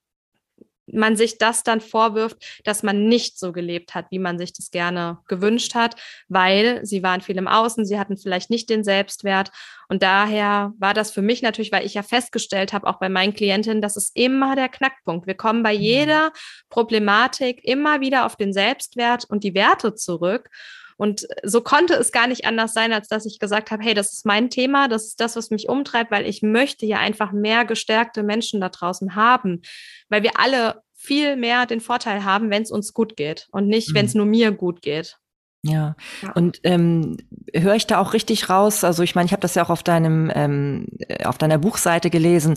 [0.87, 4.71] man sich das dann vorwirft, dass man nicht so gelebt hat, wie man sich das
[4.71, 5.97] gerne gewünscht hat,
[6.29, 9.51] weil sie waren viel im Außen, sie hatten vielleicht nicht den Selbstwert.
[9.89, 13.35] Und daher war das für mich natürlich, weil ich ja festgestellt habe, auch bei meinen
[13.35, 15.27] Klientinnen, das ist immer der Knackpunkt.
[15.27, 15.81] Wir kommen bei mhm.
[15.81, 16.33] jeder
[16.71, 20.51] Problematik immer wieder auf den Selbstwert und die Werte zurück.
[20.97, 24.13] Und so konnte es gar nicht anders sein, als dass ich gesagt habe, hey, das
[24.13, 27.65] ist mein Thema, das ist das, was mich umtreibt, weil ich möchte ja einfach mehr
[27.65, 29.61] gestärkte Menschen da draußen haben,
[30.09, 33.91] weil wir alle viel mehr den Vorteil haben, wenn es uns gut geht und nicht,
[33.91, 33.95] mhm.
[33.95, 35.19] wenn es nur mir gut geht.
[35.63, 35.97] Ja.
[36.23, 36.33] ja.
[36.33, 37.17] Und ähm,
[37.55, 38.85] höre ich da auch richtig raus?
[38.85, 40.87] Also ich meine, ich habe das ja auch auf deinem ähm,
[41.25, 42.57] auf deiner Buchseite gelesen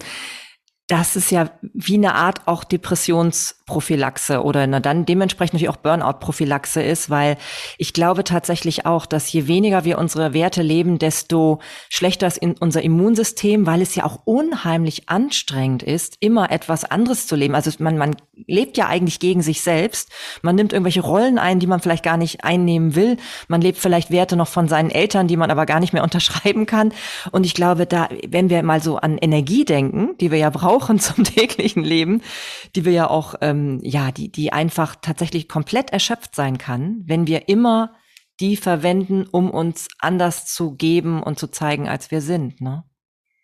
[0.90, 6.82] das ist ja wie eine Art auch Depressionsprophylaxe oder na, dann dementsprechend natürlich auch Burnout-Prophylaxe
[6.82, 7.38] ist, weil
[7.78, 11.60] ich glaube tatsächlich auch, dass je weniger wir unsere Werte leben, desto
[11.90, 17.36] schlechter ist unser Immunsystem, weil es ja auch unheimlich anstrengend ist, immer etwas anderes zu
[17.36, 17.54] leben.
[17.54, 18.16] Also man, man
[18.48, 20.10] lebt ja eigentlich gegen sich selbst.
[20.42, 23.18] Man nimmt irgendwelche Rollen ein, die man vielleicht gar nicht einnehmen will.
[23.48, 26.66] Man lebt vielleicht Werte noch von seinen Eltern, die man aber gar nicht mehr unterschreiben
[26.66, 26.94] kann.
[27.32, 30.79] Und ich glaube, da, wenn wir mal so an Energie denken, die wir ja brauchen,
[30.80, 32.22] brauchen zum täglichen Leben,
[32.76, 37.28] die wir ja auch, ähm, ja, die, die einfach tatsächlich komplett erschöpft sein kann, wenn
[37.28, 37.94] wir immer
[38.40, 42.86] die verwenden, um uns anders zu geben und zu zeigen, als wir sind, ne?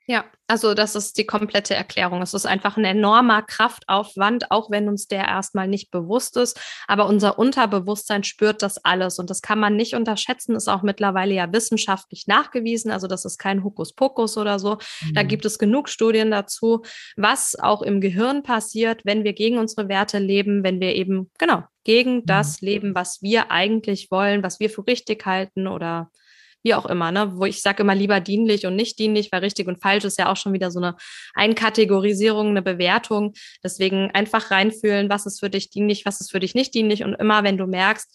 [0.07, 2.21] Ja, also das ist die komplette Erklärung.
[2.21, 6.59] Es ist einfach ein enormer Kraftaufwand, auch wenn uns der erstmal nicht bewusst ist.
[6.87, 11.33] Aber unser Unterbewusstsein spürt das alles und das kann man nicht unterschätzen, ist auch mittlerweile
[11.33, 12.91] ja wissenschaftlich nachgewiesen.
[12.91, 14.77] Also das ist kein Hokuspokus oder so.
[15.01, 15.13] Mhm.
[15.15, 16.83] Da gibt es genug Studien dazu,
[17.15, 21.63] was auch im Gehirn passiert, wenn wir gegen unsere Werte leben, wenn wir eben, genau,
[21.83, 22.25] gegen mhm.
[22.25, 26.11] das leben, was wir eigentlich wollen, was wir für richtig halten oder
[26.65, 27.31] wie auch immer, ne?
[27.35, 30.31] Wo ich sage immer lieber dienlich und nicht dienlich, weil richtig und falsch ist ja
[30.31, 30.97] auch schon wieder so eine
[31.35, 33.33] Einkategorisierung, eine Bewertung.
[33.63, 37.03] Deswegen einfach reinfühlen, was ist für dich dienlich, was ist für dich nicht dienlich.
[37.03, 38.09] Und immer, wenn du merkst,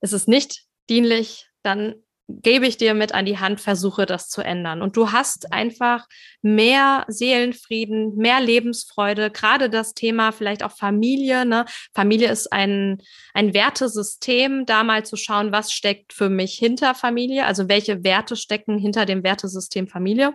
[0.00, 1.96] es ist nicht dienlich, dann
[2.40, 4.82] gebe ich dir mit an die Hand, versuche das zu ändern.
[4.82, 6.06] Und du hast einfach
[6.40, 11.44] mehr Seelenfrieden, mehr Lebensfreude, gerade das Thema vielleicht auch Familie.
[11.44, 11.64] Ne?
[11.94, 12.98] Familie ist ein,
[13.34, 18.36] ein Wertesystem, da mal zu schauen, was steckt für mich hinter Familie, also welche Werte
[18.36, 20.34] stecken hinter dem Wertesystem Familie.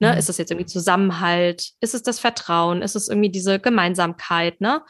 [0.00, 0.12] Ne?
[0.12, 0.18] Mhm.
[0.18, 1.70] Ist es jetzt irgendwie Zusammenhalt?
[1.80, 2.82] Ist es das Vertrauen?
[2.82, 4.60] Ist es irgendwie diese Gemeinsamkeit?
[4.60, 4.82] Ne?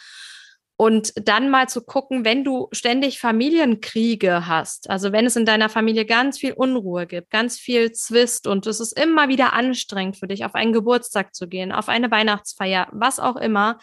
[0.81, 5.69] Und dann mal zu gucken, wenn du ständig Familienkriege hast, also wenn es in deiner
[5.69, 10.29] Familie ganz viel Unruhe gibt, ganz viel Zwist und es ist immer wieder anstrengend für
[10.29, 13.81] dich, auf einen Geburtstag zu gehen, auf eine Weihnachtsfeier, was auch immer,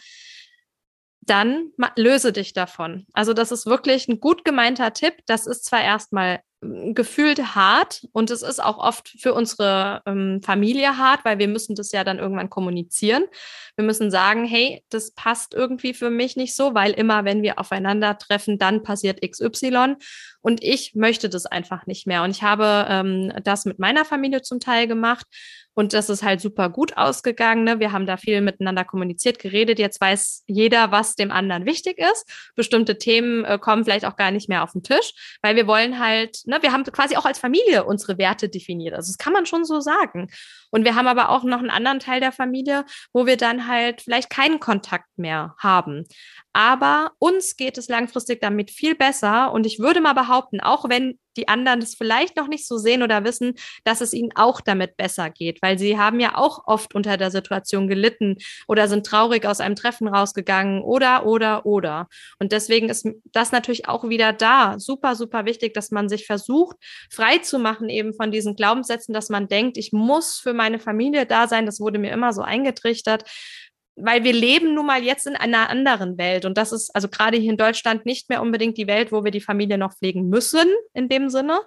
[1.26, 3.06] dann löse dich davon.
[3.12, 5.14] Also das ist wirklich ein gut gemeinter Tipp.
[5.26, 10.96] Das ist zwar erstmal gefühlt hart und es ist auch oft für unsere ähm, Familie
[10.96, 13.24] hart, weil wir müssen das ja dann irgendwann kommunizieren.
[13.76, 17.58] Wir müssen sagen, hey, das passt irgendwie für mich nicht so, weil immer, wenn wir
[17.58, 19.96] aufeinandertreffen, dann passiert XY
[20.40, 22.22] und ich möchte das einfach nicht mehr.
[22.22, 25.26] Und ich habe ähm, das mit meiner Familie zum Teil gemacht
[25.76, 27.64] und das ist halt super gut ausgegangen.
[27.64, 27.78] Ne?
[27.80, 29.78] Wir haben da viel miteinander kommuniziert, geredet.
[29.78, 32.26] Jetzt weiß jeder, was dem anderen wichtig ist.
[32.56, 35.12] Bestimmte Themen äh, kommen vielleicht auch gar nicht mehr auf den Tisch,
[35.42, 38.94] weil wir wollen halt, ne, wir haben quasi auch als Familie unsere Werte definiert.
[38.94, 40.28] Also das kann man schon so sagen.
[40.70, 44.00] Und wir haben aber auch noch einen anderen Teil der Familie, wo wir dann halt
[44.00, 46.04] vielleicht keinen Kontakt mehr haben.
[46.54, 49.52] Aber uns geht es langfristig damit viel besser.
[49.52, 53.02] Und ich würde mal behaupten, auch wenn die anderen das vielleicht noch nicht so sehen
[53.02, 56.94] oder wissen, dass es ihnen auch damit besser geht, weil sie haben ja auch oft
[56.94, 62.08] unter der Situation gelitten oder sind traurig aus einem Treffen rausgegangen oder, oder, oder.
[62.38, 66.76] Und deswegen ist das natürlich auch wieder da super, super wichtig, dass man sich versucht,
[67.10, 71.26] frei zu machen eben von diesen Glaubenssätzen, dass man denkt, ich muss für meine Familie
[71.26, 71.66] da sein.
[71.66, 73.24] Das wurde mir immer so eingetrichtert
[73.96, 76.44] weil wir leben nun mal jetzt in einer anderen Welt.
[76.44, 79.30] Und das ist also gerade hier in Deutschland nicht mehr unbedingt die Welt, wo wir
[79.30, 81.60] die Familie noch pflegen müssen, in dem Sinne.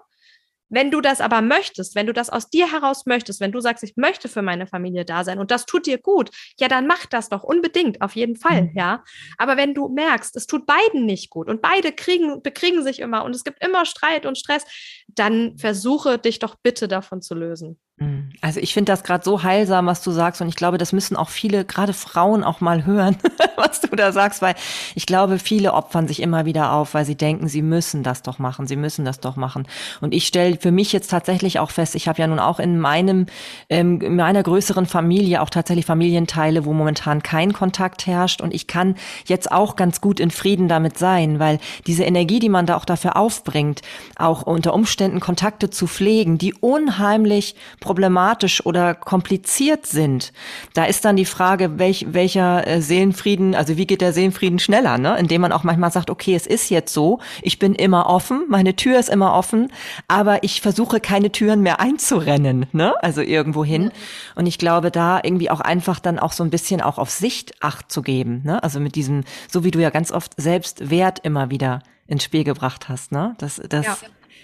[0.72, 3.84] Wenn du das aber möchtest, wenn du das aus dir heraus möchtest, wenn du sagst,
[3.84, 7.08] ich möchte für meine Familie da sein und das tut dir gut, ja, dann mach
[7.08, 8.72] das doch unbedingt, auf jeden Fall, mhm.
[8.76, 9.04] ja.
[9.40, 13.26] Aber wenn du merkst, es tut beiden nicht gut und beide kriegen, bekriegen sich immer
[13.26, 14.64] und es gibt immer Streit und Stress,
[15.08, 17.80] dann versuche dich doch bitte davon zu lösen.
[18.00, 18.30] Mhm.
[18.42, 21.18] Also ich finde das gerade so heilsam, was du sagst, und ich glaube, das müssen
[21.18, 23.18] auch viele, gerade Frauen, auch mal hören,
[23.58, 24.56] was du da sagst, weil
[24.96, 28.40] ich glaube, viele opfern sich immer wieder auf, weil sie denken, sie müssen das doch
[28.40, 29.68] machen, sie müssen das doch machen.
[30.00, 32.80] Und ich stelle für mich jetzt tatsächlich auch fest, ich habe ja nun auch in
[32.80, 33.26] meinem,
[33.70, 38.68] ähm, in meiner größeren Familie auch tatsächlich Familienteile, wo momentan kein Kontakt herrscht, und ich
[38.68, 38.96] kann
[39.26, 42.86] jetzt auch ganz gut in Frieden damit sein, weil diese Energie, die man da auch
[42.86, 43.82] dafür aufbringt,
[44.16, 47.56] auch unter Umständen Kontakte zu pflegen, die unheimlich
[47.90, 50.32] problematisch oder kompliziert sind,
[50.76, 55.00] da ist dann die Frage, welch, welcher äh, Seelenfrieden, also wie geht der Seelenfrieden schneller,
[55.00, 55.18] ne?
[55.18, 58.76] indem man auch manchmal sagt, okay, es ist jetzt so, ich bin immer offen, meine
[58.76, 59.72] Tür ist immer offen,
[60.08, 62.94] aber ich versuche keine Türen mehr einzurennen, ne?
[63.02, 63.90] also irgendwo hin.
[64.36, 67.54] Und ich glaube, da irgendwie auch einfach dann auch so ein bisschen auch auf Sicht
[67.60, 68.62] Acht zu geben, ne?
[68.62, 72.44] also mit diesem, so wie du ja ganz oft selbst Wert immer wieder ins Spiel
[72.44, 73.36] gebracht hast, ne?
[73.40, 73.98] Das, das, ja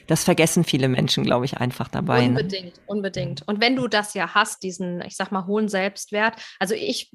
[0.08, 2.22] das vergessen viele Menschen, glaube ich, einfach dabei.
[2.22, 2.30] Ne?
[2.30, 2.84] Unbedingt, ne?
[2.86, 3.48] unbedingt.
[3.48, 7.12] Und wenn du das ja hast, diesen, ich sag mal, hohen Selbstwert, also ich,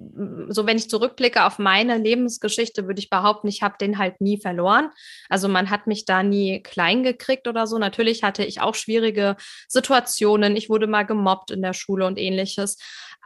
[0.48, 4.40] so wenn ich zurückblicke auf meine Lebensgeschichte, würde ich behaupten, ich habe den halt nie
[4.40, 4.90] verloren.
[5.28, 7.78] Also man hat mich da nie klein gekriegt oder so.
[7.78, 9.36] Natürlich hatte ich auch schwierige
[9.68, 10.56] Situationen.
[10.56, 12.78] Ich wurde mal gemobbt in der Schule und ähnliches.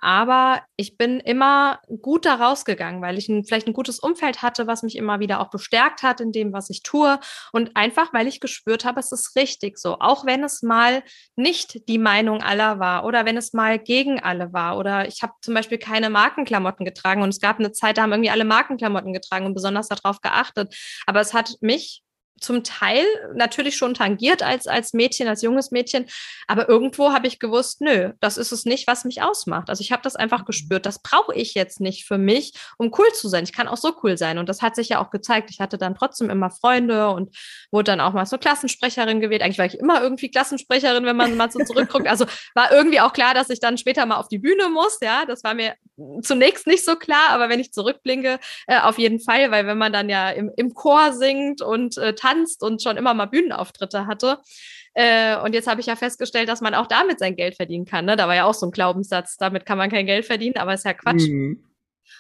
[0.05, 4.67] Aber ich bin immer gut da rausgegangen, weil ich ein, vielleicht ein gutes Umfeld hatte,
[4.67, 7.19] was mich immer wieder auch bestärkt hat in dem, was ich tue.
[7.53, 10.01] Und einfach, weil ich gespürt habe, es ist richtig so.
[10.01, 11.03] Auch wenn es mal
[11.37, 14.77] nicht die Meinung aller war oder wenn es mal gegen alle war.
[14.77, 18.13] Oder ich habe zum Beispiel keine Markenklamotten getragen und es gab eine Zeit, da haben
[18.13, 20.77] irgendwie alle Markenklamotten getragen und besonders darauf geachtet.
[21.07, 22.03] Aber es hat mich
[22.45, 26.07] zum Teil natürlich schon tangiert als, als Mädchen, als junges Mädchen,
[26.47, 29.71] aber irgendwo habe ich gewusst, nö, das ist es nicht, was mich ausmacht.
[29.71, 30.47] Also ich habe das einfach mhm.
[30.47, 33.45] gespürt, das brauche ich jetzt nicht für mich, um cool zu sein.
[33.45, 35.51] Ich kann auch so cool sein und das hat sich ja auch gezeigt.
[35.51, 37.35] Ich hatte dann trotzdem immer Freunde und
[37.71, 39.43] wurde dann auch mal so Klassensprecherin gewählt.
[39.43, 42.07] Eigentlich war ich immer irgendwie Klassensprecherin, wenn man mal so zurückguckt.
[42.07, 44.99] Also war irgendwie auch klar, dass ich dann später mal auf die Bühne muss.
[45.01, 45.75] Ja, das war mir
[46.23, 49.93] zunächst nicht so klar, aber wenn ich zurückblinke, äh, auf jeden Fall, weil wenn man
[49.93, 54.39] dann ja im, im Chor singt und äh, tanzt und schon immer mal Bühnenauftritte hatte.
[54.95, 58.05] Äh, und jetzt habe ich ja festgestellt, dass man auch damit sein Geld verdienen kann.
[58.05, 58.17] Ne?
[58.17, 60.85] Da war ja auch so ein Glaubenssatz, damit kann man kein Geld verdienen, aber ist
[60.85, 61.29] ja Quatsch.
[61.29, 61.65] Mhm.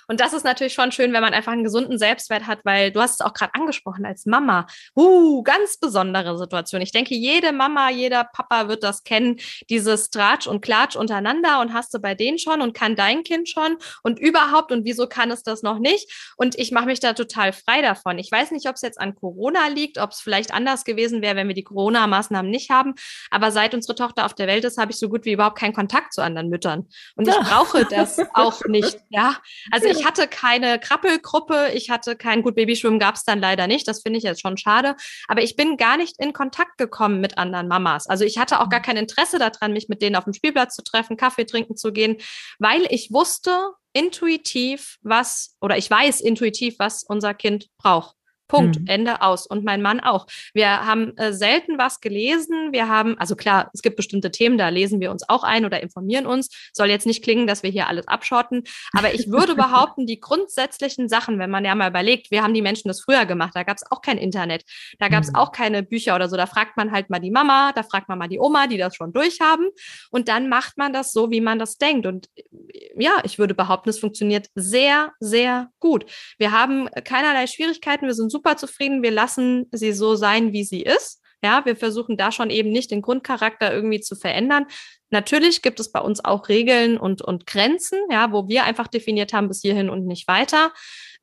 [0.08, 3.00] Und das ist natürlich schon schön, wenn man einfach einen gesunden Selbstwert hat, weil du
[3.00, 4.66] hast es auch gerade angesprochen als Mama.
[4.96, 6.82] Uh, ganz besondere Situation.
[6.82, 9.38] Ich denke, jede Mama, jeder Papa wird das kennen,
[9.70, 13.48] dieses Tratsch und Klatsch untereinander und hast du bei denen schon und kann dein Kind
[13.48, 16.34] schon und überhaupt und wieso kann es das noch nicht?
[16.36, 18.18] Und ich mache mich da total frei davon.
[18.18, 21.36] Ich weiß nicht, ob es jetzt an Corona liegt, ob es vielleicht anders gewesen wäre,
[21.36, 22.94] wenn wir die Corona-Maßnahmen nicht haben.
[23.30, 25.72] Aber seit unsere Tochter auf der Welt ist, habe ich so gut wie überhaupt keinen
[25.72, 26.88] Kontakt zu anderen Müttern.
[27.16, 28.98] Und ich brauche das auch nicht.
[29.08, 29.36] Ja,
[29.74, 33.88] also ich hatte keine Krabbelgruppe, ich hatte kein gut Babyschwimmen gab es dann leider nicht.
[33.88, 34.96] Das finde ich jetzt schon schade.
[35.28, 38.06] Aber ich bin gar nicht in Kontakt gekommen mit anderen Mamas.
[38.06, 40.82] Also ich hatte auch gar kein Interesse daran, mich mit denen auf dem Spielplatz zu
[40.82, 42.18] treffen, Kaffee trinken zu gehen,
[42.58, 48.16] weil ich wusste intuitiv, was oder ich weiß intuitiv, was unser Kind braucht.
[48.48, 48.86] Punkt, mhm.
[48.86, 49.46] Ende aus.
[49.46, 50.26] Und mein Mann auch.
[50.52, 52.72] Wir haben äh, selten was gelesen.
[52.72, 55.82] Wir haben, also klar, es gibt bestimmte Themen, da lesen wir uns auch ein oder
[55.82, 56.50] informieren uns.
[56.72, 58.64] Soll jetzt nicht klingen, dass wir hier alles abschotten.
[58.92, 62.62] Aber ich würde behaupten, die grundsätzlichen Sachen, wenn man ja mal überlegt, wir haben die
[62.62, 64.64] Menschen das früher gemacht, da gab es auch kein Internet,
[64.98, 65.36] da gab es mhm.
[65.36, 66.36] auch keine Bücher oder so.
[66.36, 68.94] Da fragt man halt mal die Mama, da fragt man mal die Oma, die das
[68.94, 69.68] schon durchhaben.
[70.10, 72.06] Und dann macht man das so, wie man das denkt.
[72.06, 72.28] Und
[72.96, 76.06] ja, ich würde behaupten, es funktioniert sehr, sehr gut.
[76.38, 78.06] Wir haben keinerlei Schwierigkeiten.
[78.06, 79.02] Wir sind super zufrieden.
[79.02, 81.22] Wir lassen sie so sein, wie sie ist.
[81.42, 84.66] Ja, wir versuchen da schon eben nicht den Grundcharakter irgendwie zu verändern.
[85.10, 89.32] Natürlich gibt es bei uns auch Regeln und, und Grenzen, ja, wo wir einfach definiert
[89.32, 90.72] haben, bis hierhin und nicht weiter.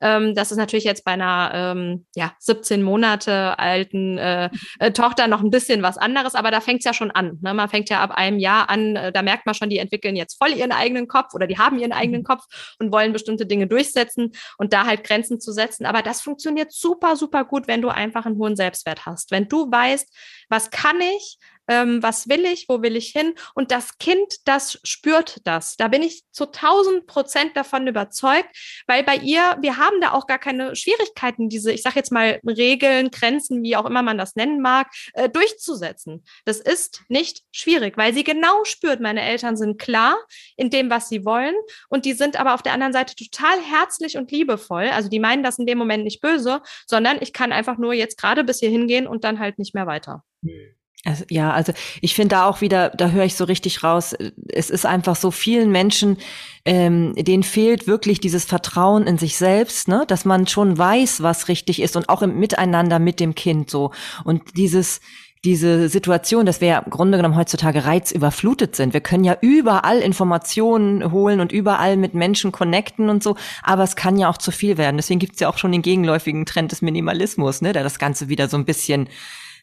[0.02, 5.28] Ähm, das ist natürlich jetzt bei einer ähm, ja, 17 Monate alten äh, äh, Tochter
[5.28, 7.38] noch ein bisschen was anderes, aber da fängt es ja schon an.
[7.40, 7.54] Ne?
[7.54, 10.36] Man fängt ja ab einem Jahr an, äh, da merkt man schon, die entwickeln jetzt
[10.36, 12.26] voll ihren eigenen Kopf oder die haben ihren eigenen mhm.
[12.26, 15.86] Kopf und wollen bestimmte Dinge durchsetzen und da halt Grenzen zu setzen.
[15.86, 19.30] Aber das funktioniert super, super gut, wenn du einfach einen hohen Selbstwert hast.
[19.30, 20.12] Wenn du weißt,
[20.48, 21.38] was kann ich,
[21.72, 23.34] ähm, was will ich, wo will ich hin?
[23.54, 25.76] Und das Kind, das spürt das.
[25.76, 28.48] Da bin ich zu 1000 Prozent davon überzeugt,
[28.86, 32.40] weil bei ihr, wir haben da auch gar keine Schwierigkeiten, diese, ich sage jetzt mal,
[32.46, 36.24] Regeln, Grenzen, wie auch immer man das nennen mag, äh, durchzusetzen.
[36.44, 40.18] Das ist nicht schwierig, weil sie genau spürt, meine Eltern sind klar
[40.56, 41.54] in dem, was sie wollen
[41.88, 44.88] und die sind aber auf der anderen Seite total herzlich und liebevoll.
[44.88, 48.18] Also die meinen das in dem Moment nicht böse, sondern ich kann einfach nur jetzt
[48.18, 50.22] gerade bis hier hingehen und dann halt nicht mehr weiter.
[50.42, 50.81] Mhm.
[51.04, 54.14] Also, ja, also ich finde da auch wieder, da höre ich so richtig raus,
[54.48, 56.16] es ist einfach so vielen Menschen,
[56.64, 61.48] ähm, denen fehlt wirklich dieses Vertrauen in sich selbst, ne, dass man schon weiß, was
[61.48, 63.90] richtig ist und auch im Miteinander mit dem Kind so.
[64.22, 65.00] Und dieses,
[65.44, 68.94] diese Situation, dass wir ja im Grunde genommen heutzutage reizüberflutet sind.
[68.94, 73.34] Wir können ja überall Informationen holen und überall mit Menschen connecten und so,
[73.64, 74.98] aber es kann ja auch zu viel werden.
[74.98, 78.48] Deswegen gibt's ja auch schon den gegenläufigen Trend des Minimalismus, ne, der das Ganze wieder
[78.48, 79.08] so ein bisschen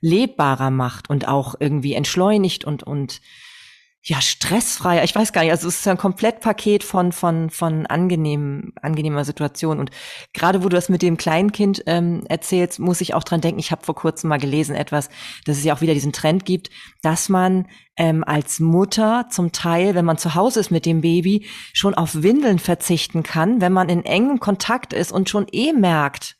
[0.01, 3.21] lebbarer macht und auch irgendwie entschleunigt und, und
[4.01, 5.03] ja, stressfreier.
[5.03, 5.51] Ich weiß gar nicht.
[5.51, 9.77] Also es ist ein Komplettpaket von, von, von angenehm, angenehmer Situation.
[9.79, 9.91] Und
[10.33, 13.59] gerade wo du das mit dem Kleinkind ähm, erzählst, muss ich auch dran denken.
[13.59, 15.09] Ich habe vor kurzem mal gelesen etwas,
[15.45, 16.69] dass es ja auch wieder diesen Trend gibt,
[17.01, 21.45] dass man ähm, als Mutter zum Teil, wenn man zu Hause ist mit dem Baby,
[21.73, 26.38] schon auf Windeln verzichten kann, wenn man in engem Kontakt ist und schon eh merkt,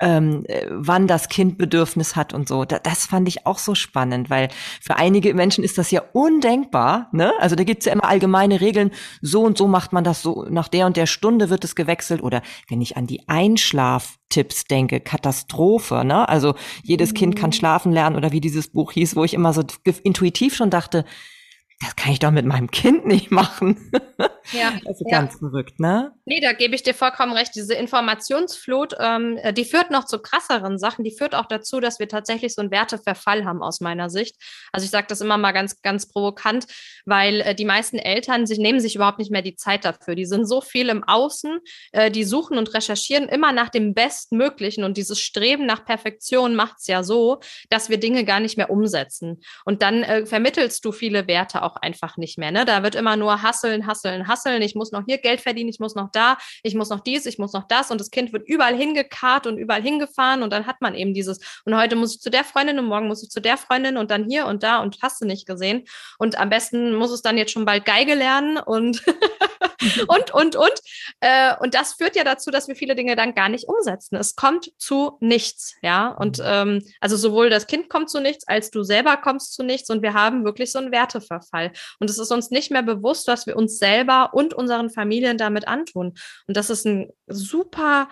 [0.00, 2.64] ähm, äh, wann das Kind Bedürfnis hat und so.
[2.64, 4.48] Da, das fand ich auch so spannend, weil
[4.80, 7.08] für einige Menschen ist das ja undenkbar.
[7.12, 7.32] Ne?
[7.38, 8.90] Also da gibt's ja immer allgemeine Regeln,
[9.20, 12.22] so und so macht man das, so nach der und der Stunde wird es gewechselt.
[12.22, 16.04] Oder wenn ich an die Einschlaftipps denke, Katastrophe.
[16.04, 16.28] Ne?
[16.28, 17.16] Also jedes mhm.
[17.16, 17.54] Kind kann mhm.
[17.54, 19.62] schlafen lernen oder wie dieses Buch hieß, wo ich immer so
[20.02, 21.04] intuitiv schon dachte,
[21.80, 23.90] das kann ich doch mit meinem Kind nicht machen.
[24.52, 25.20] Ja, also ja.
[25.20, 26.12] ganz verrückt, ne?
[26.24, 27.54] Nee, da gebe ich dir vollkommen recht.
[27.54, 31.04] Diese Informationsflut, ähm, äh, die führt noch zu krasseren Sachen.
[31.04, 34.36] Die führt auch dazu, dass wir tatsächlich so einen Werteverfall haben aus meiner Sicht.
[34.72, 36.66] Also ich sage das immer mal ganz, ganz provokant,
[37.04, 40.14] weil äh, die meisten Eltern sich nehmen sich überhaupt nicht mehr die Zeit dafür.
[40.14, 41.58] Die sind so viel im Außen,
[41.92, 46.78] äh, die suchen und recherchieren immer nach dem Bestmöglichen und dieses Streben nach Perfektion macht
[46.80, 49.42] es ja so, dass wir Dinge gar nicht mehr umsetzen.
[49.64, 52.50] Und dann äh, vermittelst du viele Werte auch einfach nicht mehr.
[52.50, 52.64] Ne?
[52.64, 55.80] Da wird immer nur hasseln, hasseln, hasseln hasseln, ich muss noch hier Geld verdienen, ich
[55.80, 58.48] muss noch da, ich muss noch dies, ich muss noch das und das Kind wird
[58.48, 62.20] überall hingekarrt und überall hingefahren und dann hat man eben dieses und heute muss ich
[62.20, 64.78] zu der Freundin und morgen muss ich zu der Freundin und dann hier und da
[64.80, 65.84] und hast du nicht gesehen
[66.18, 69.02] und am besten muss es dann jetzt schon bald Geige lernen und
[70.08, 70.74] und, und, und.
[71.20, 74.16] Äh, und das führt ja dazu, dass wir viele Dinge dann gar nicht umsetzen.
[74.16, 76.08] Es kommt zu nichts, ja.
[76.08, 76.44] Und mhm.
[76.46, 80.02] ähm, also sowohl das Kind kommt zu nichts, als du selber kommst zu nichts und
[80.02, 81.59] wir haben wirklich so einen Werteverfall.
[81.98, 85.68] Und es ist uns nicht mehr bewusst, was wir uns selber und unseren Familien damit
[85.68, 86.14] antun.
[86.46, 88.08] Und das ist ein super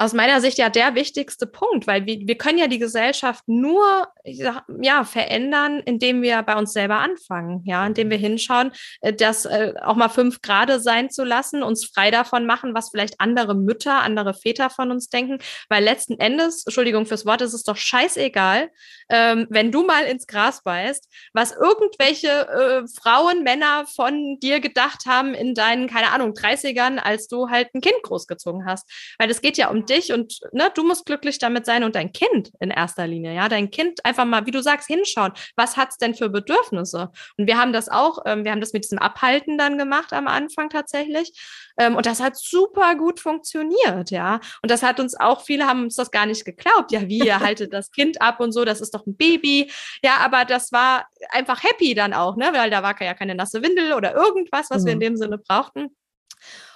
[0.00, 4.08] aus meiner Sicht ja der wichtigste Punkt, weil wir, wir können ja die Gesellschaft nur
[4.24, 8.72] ja, verändern, indem wir bei uns selber anfangen, ja, indem wir hinschauen,
[9.02, 12.88] äh, das äh, auch mal fünf Grade sein zu lassen, uns frei davon machen, was
[12.90, 15.38] vielleicht andere Mütter, andere Väter von uns denken,
[15.68, 18.70] weil letzten Endes, Entschuldigung fürs Wort, ist es doch scheißegal,
[19.10, 25.04] ähm, wenn du mal ins Gras beißt, was irgendwelche äh, Frauen, Männer von dir gedacht
[25.06, 29.42] haben in deinen, keine Ahnung, 30ern, als du halt ein Kind großgezogen hast, weil es
[29.42, 32.70] geht ja um dich und ne, du musst glücklich damit sein und dein Kind in
[32.70, 36.14] erster Linie, ja, dein Kind einfach mal, wie du sagst, hinschauen, was hat es denn
[36.14, 37.10] für Bedürfnisse?
[37.36, 40.28] Und wir haben das auch, ähm, wir haben das mit diesem Abhalten dann gemacht am
[40.28, 41.32] Anfang tatsächlich
[41.78, 44.40] ähm, und das hat super gut funktioniert, ja.
[44.62, 47.40] Und das hat uns auch, viele haben uns das gar nicht geglaubt, ja, wie, ihr
[47.40, 49.70] haltet das Kind ab und so, das ist doch ein Baby,
[50.02, 53.62] ja, aber das war einfach happy dann auch, ne, weil da war ja keine nasse
[53.62, 54.86] Windel oder irgendwas, was mhm.
[54.86, 55.02] wir in mhm.
[55.02, 55.96] dem Sinne brauchten.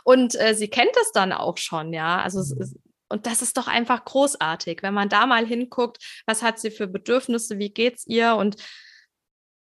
[0.05, 2.21] Und äh, sie kennt es dann auch schon, ja.
[2.21, 2.77] Also es, es,
[3.15, 6.89] und das ist doch einfach großartig, wenn man da mal hinguckt, was hat sie für
[6.89, 8.35] Bedürfnisse, wie geht's ihr?
[8.35, 8.57] Und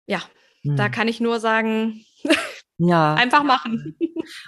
[0.09, 0.21] ja,
[0.63, 0.75] hm.
[0.75, 2.05] da kann ich nur sagen,
[2.79, 3.15] ja.
[3.15, 3.97] Einfach machen.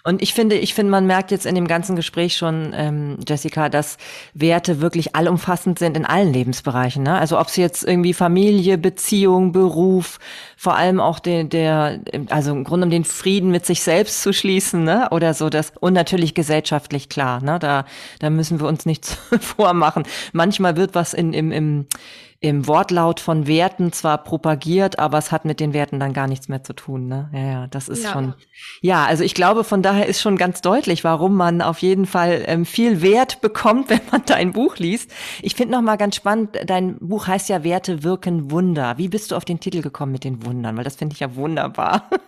[0.04, 3.68] Und ich finde, ich finde, man merkt jetzt in dem ganzen Gespräch schon, ähm, Jessica,
[3.68, 3.96] dass
[4.34, 7.02] Werte wirklich allumfassend sind in allen Lebensbereichen.
[7.02, 7.16] Ne?
[7.16, 10.18] Also ob es jetzt irgendwie Familie, Beziehung, Beruf,
[10.56, 14.32] vor allem auch der, der, also im Grunde um den Frieden mit sich selbst zu
[14.32, 15.08] schließen, ne?
[15.10, 17.42] Oder so das und natürlich gesellschaftlich klar.
[17.42, 17.58] Ne?
[17.58, 17.84] Da,
[18.18, 20.02] da müssen wir uns nichts vormachen.
[20.32, 21.86] Manchmal wird was in, im, im
[22.40, 26.48] im Wortlaut von Werten zwar propagiert, aber es hat mit den Werten dann gar nichts
[26.48, 27.08] mehr zu tun.
[27.08, 27.28] Ne?
[27.32, 28.12] Ja, ja, das ist ja.
[28.12, 28.34] schon.
[28.80, 32.44] Ja, also ich glaube, von daher ist schon ganz deutlich, warum man auf jeden Fall
[32.46, 35.10] ähm, viel Wert bekommt, wenn man dein Buch liest.
[35.42, 38.98] Ich finde noch mal ganz spannend, dein Buch heißt ja Werte wirken Wunder.
[38.98, 40.76] Wie bist du auf den Titel gekommen mit den Wundern?
[40.76, 42.08] Weil das finde ich ja wunderbar.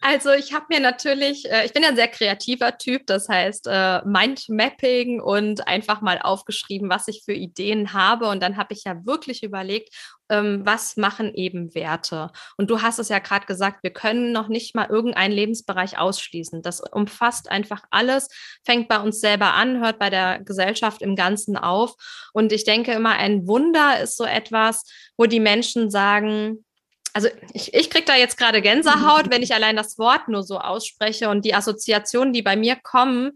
[0.00, 3.66] Also ich habe mir natürlich, äh, ich bin ja ein sehr kreativer Typ, das heißt
[3.68, 8.28] äh, Mindmapping und einfach mal aufgeschrieben, was ich für Ideen habe.
[8.28, 9.94] Und dann habe ich ja wirklich überlegt,
[10.28, 12.30] ähm, was machen eben Werte?
[12.56, 16.62] Und du hast es ja gerade gesagt, wir können noch nicht mal irgendeinen Lebensbereich ausschließen.
[16.62, 18.28] Das umfasst einfach alles,
[18.64, 21.94] fängt bei uns selber an, hört bei der Gesellschaft im Ganzen auf.
[22.32, 24.84] Und ich denke immer, ein Wunder ist so etwas,
[25.16, 26.64] wo die Menschen sagen,
[27.14, 30.58] also ich, ich kriege da jetzt gerade Gänsehaut, wenn ich allein das Wort nur so
[30.58, 33.32] ausspreche und die Assoziationen, die bei mir kommen.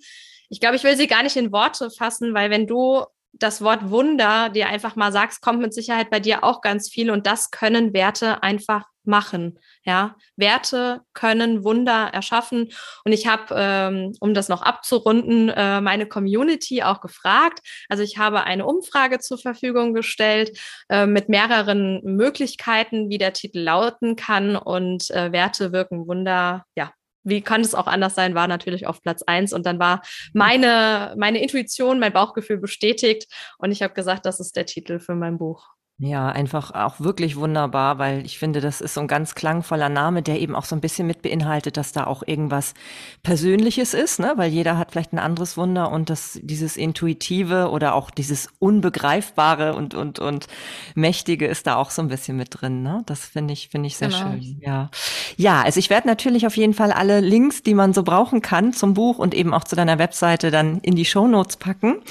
[0.48, 3.04] Ich glaube, ich will sie gar nicht in Worte fassen, weil wenn du
[3.42, 7.10] das Wort Wunder dir einfach mal sagst, kommt mit Sicherheit bei dir auch ganz viel
[7.10, 9.58] und das können Werte einfach machen.
[9.84, 12.68] Ja, Werte können Wunder erschaffen.
[13.04, 17.60] Und ich habe, ähm, um das noch abzurunden, äh, meine Community auch gefragt.
[17.88, 20.56] Also ich habe eine Umfrage zur Verfügung gestellt
[20.88, 24.56] äh, mit mehreren Möglichkeiten, wie der Titel lauten kann.
[24.56, 26.92] Und äh, Werte wirken Wunder, ja,
[27.24, 30.02] wie kann es auch anders sein, war natürlich auf Platz eins und dann war
[30.32, 33.26] meine, meine Intuition, mein Bauchgefühl bestätigt
[33.58, 35.68] und ich habe gesagt, das ist der Titel für mein Buch.
[36.04, 40.20] Ja, einfach auch wirklich wunderbar, weil ich finde, das ist so ein ganz klangvoller Name,
[40.22, 42.74] der eben auch so ein bisschen mit beinhaltet, dass da auch irgendwas
[43.22, 44.32] Persönliches ist, ne?
[44.34, 49.76] weil jeder hat vielleicht ein anderes Wunder und das, dieses Intuitive oder auch dieses Unbegreifbare
[49.76, 50.48] und, und, und
[50.96, 52.82] Mächtige ist da auch so ein bisschen mit drin.
[52.82, 53.04] Ne?
[53.06, 54.32] Das finde ich, finde ich sehr genau.
[54.32, 54.58] schön.
[54.60, 54.90] Ja.
[55.36, 58.72] Ja, also ich werde natürlich auf jeden Fall alle Links, die man so brauchen kann
[58.72, 62.02] zum Buch und eben auch zu deiner Webseite dann in die Show Notes packen.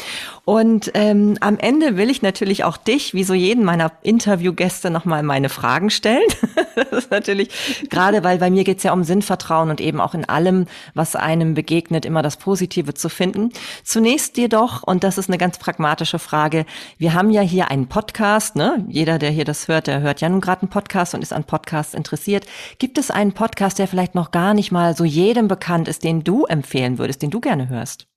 [0.45, 5.23] Und ähm, am Ende will ich natürlich auch dich, wie so jeden meiner Interviewgäste, nochmal
[5.23, 6.27] meine Fragen stellen.
[6.75, 7.49] das ist natürlich
[7.89, 11.53] gerade, weil bei mir geht's ja um Sinnvertrauen und eben auch in allem, was einem
[11.53, 13.51] begegnet, immer das Positive zu finden.
[13.83, 16.65] Zunächst jedoch, und das ist eine ganz pragmatische Frage,
[16.97, 18.85] wir haben ja hier einen Podcast, ne?
[18.87, 21.43] Jeder, der hier das hört, der hört ja nun gerade einen Podcast und ist an
[21.43, 22.45] Podcasts interessiert.
[22.79, 26.23] Gibt es einen Podcast, der vielleicht noch gar nicht mal so jedem bekannt ist, den
[26.23, 28.10] du empfehlen würdest, den du gerne hörst?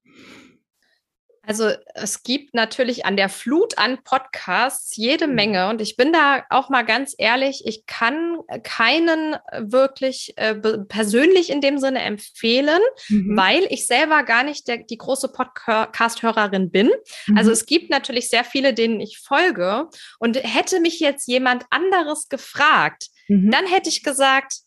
[1.47, 5.35] Also es gibt natürlich an der Flut an Podcasts jede mhm.
[5.35, 11.51] Menge und ich bin da auch mal ganz ehrlich, ich kann keinen wirklich äh, persönlich
[11.51, 13.37] in dem Sinne empfehlen, mhm.
[13.37, 16.91] weil ich selber gar nicht der, die große Podcast-Hörerin bin.
[17.27, 17.39] Mhm.
[17.39, 19.89] Also es gibt natürlich sehr viele, denen ich folge
[20.19, 23.51] und hätte mich jetzt jemand anderes gefragt, mhm.
[23.51, 24.61] dann hätte ich gesagt,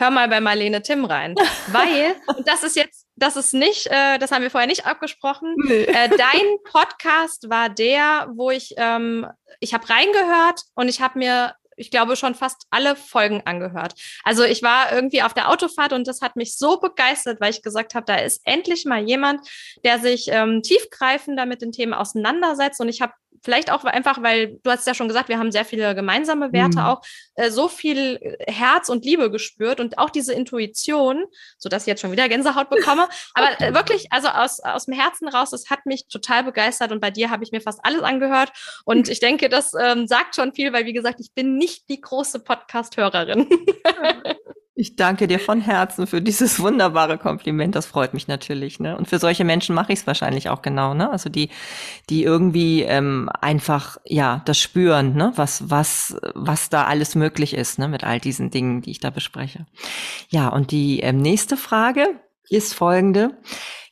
[0.00, 1.34] hör mal bei Marlene Tim rein.
[1.68, 5.54] Weil, und das ist jetzt, das ist nicht, äh, das haben wir vorher nicht abgesprochen.
[5.64, 5.84] Nee.
[5.84, 9.26] Äh, dein Podcast war der, wo ich, ähm,
[9.60, 13.94] ich habe reingehört und ich habe mir ich glaube, schon fast alle Folgen angehört.
[14.22, 17.62] Also ich war irgendwie auf der Autofahrt und das hat mich so begeistert, weil ich
[17.62, 19.48] gesagt habe, da ist endlich mal jemand,
[19.82, 22.82] der sich ähm, tiefgreifender mit den Themen auseinandersetzt.
[22.82, 25.64] Und ich habe vielleicht auch einfach, weil du hast ja schon gesagt, wir haben sehr
[25.64, 26.84] viele gemeinsame Werte mhm.
[26.84, 27.02] auch,
[27.34, 31.24] äh, so viel äh, Herz und Liebe gespürt und auch diese Intuition,
[31.58, 33.08] so dass ich jetzt schon wieder Gänsehaut bekomme.
[33.34, 37.00] Aber äh, wirklich, also aus, aus dem Herzen raus, das hat mich total begeistert und
[37.00, 38.52] bei dir habe ich mir fast alles angehört.
[38.84, 42.00] Und ich denke, das ähm, sagt schon viel, weil wie gesagt, ich bin nicht die
[42.00, 43.48] große Podcast-Hörerin.
[44.80, 47.74] Ich danke dir von Herzen für dieses wunderbare Kompliment.
[47.74, 48.80] Das freut mich natürlich.
[48.80, 48.96] Ne?
[48.96, 50.94] Und für solche Menschen mache ich es wahrscheinlich auch genau.
[50.94, 51.10] Ne?
[51.10, 51.50] Also die,
[52.08, 55.32] die irgendwie ähm, einfach ja das spüren, ne?
[55.36, 57.88] was was was da alles möglich ist ne?
[57.88, 59.66] mit all diesen Dingen, die ich da bespreche.
[60.30, 62.18] Ja, und die ähm, nächste Frage
[62.48, 63.36] ist folgende.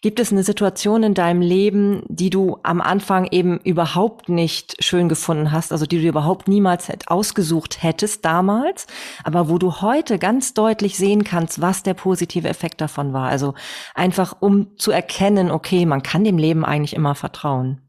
[0.00, 5.08] Gibt es eine Situation in deinem Leben, die du am Anfang eben überhaupt nicht schön
[5.08, 8.86] gefunden hast, also die du überhaupt niemals ausgesucht hättest damals,
[9.24, 13.28] aber wo du heute ganz deutlich sehen kannst, was der positive Effekt davon war?
[13.28, 13.54] Also
[13.96, 17.87] einfach um zu erkennen, okay, man kann dem Leben eigentlich immer vertrauen.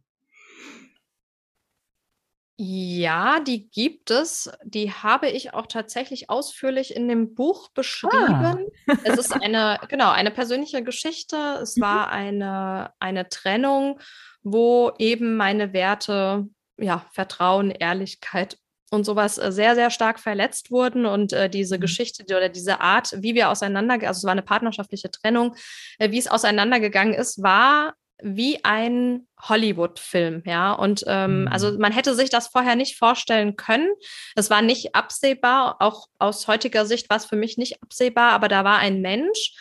[2.62, 4.52] Ja, die gibt es.
[4.66, 8.68] Die habe ich auch tatsächlich ausführlich in dem Buch beschrieben.
[8.86, 8.98] Ah.
[9.06, 11.38] es ist eine, genau, eine persönliche Geschichte.
[11.62, 11.82] Es mhm.
[11.82, 14.02] war eine, eine Trennung,
[14.44, 18.58] wo eben meine Werte, ja, Vertrauen, Ehrlichkeit
[18.92, 21.06] und sowas äh, sehr, sehr stark verletzt wurden.
[21.06, 21.82] Und äh, diese mhm.
[21.82, 25.56] Geschichte oder diese Art, wie wir auseinander, also es war eine partnerschaftliche Trennung,
[25.98, 30.74] äh, wie es auseinandergegangen ist, war wie ein Hollywood-Film, ja.
[30.74, 31.80] Und ähm, also mhm.
[31.80, 33.90] man hätte sich das vorher nicht vorstellen können.
[34.36, 38.48] Es war nicht absehbar, auch aus heutiger Sicht war es für mich nicht absehbar, aber
[38.48, 39.54] da war ein Mensch,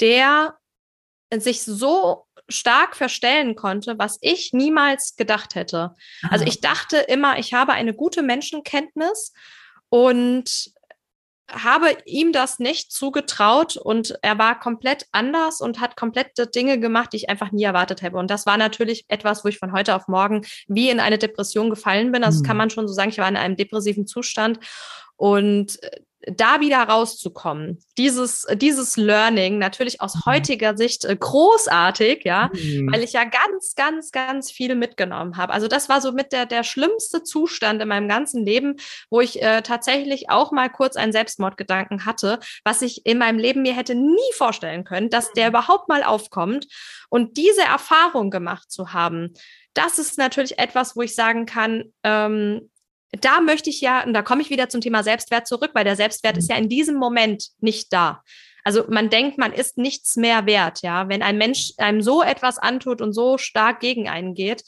[0.00, 0.56] der
[1.32, 5.94] sich so stark verstellen konnte, was ich niemals gedacht hätte.
[6.28, 9.32] Also ich dachte immer, ich habe eine gute Menschenkenntnis
[9.88, 10.72] und
[11.52, 17.12] habe ihm das nicht zugetraut und er war komplett anders und hat komplette Dinge gemacht,
[17.12, 18.16] die ich einfach nie erwartet hätte.
[18.16, 21.70] Und das war natürlich etwas, wo ich von heute auf morgen wie in eine Depression
[21.70, 22.24] gefallen bin.
[22.24, 22.46] Also mhm.
[22.46, 24.60] kann man schon so sagen, ich war in einem depressiven Zustand
[25.20, 30.20] und äh, da wieder rauszukommen, dieses, dieses Learning natürlich aus mhm.
[30.26, 32.90] heutiger Sicht äh, großartig, ja, mhm.
[32.90, 35.52] weil ich ja ganz, ganz, ganz viel mitgenommen habe.
[35.52, 38.76] Also das war so mit der, der schlimmste Zustand in meinem ganzen Leben,
[39.10, 43.60] wo ich äh, tatsächlich auch mal kurz einen Selbstmordgedanken hatte, was ich in meinem Leben
[43.60, 45.50] mir hätte nie vorstellen können, dass der mhm.
[45.50, 46.66] überhaupt mal aufkommt.
[47.10, 49.34] Und diese Erfahrung gemacht zu haben,
[49.74, 52.70] das ist natürlich etwas, wo ich sagen kann, ähm,
[53.12, 55.96] da möchte ich ja, und da komme ich wieder zum Thema Selbstwert zurück, weil der
[55.96, 58.22] Selbstwert ist ja in diesem Moment nicht da.
[58.62, 62.58] Also man denkt, man ist nichts mehr wert, ja, wenn ein Mensch einem so etwas
[62.58, 64.62] antut und so stark gegen einen geht.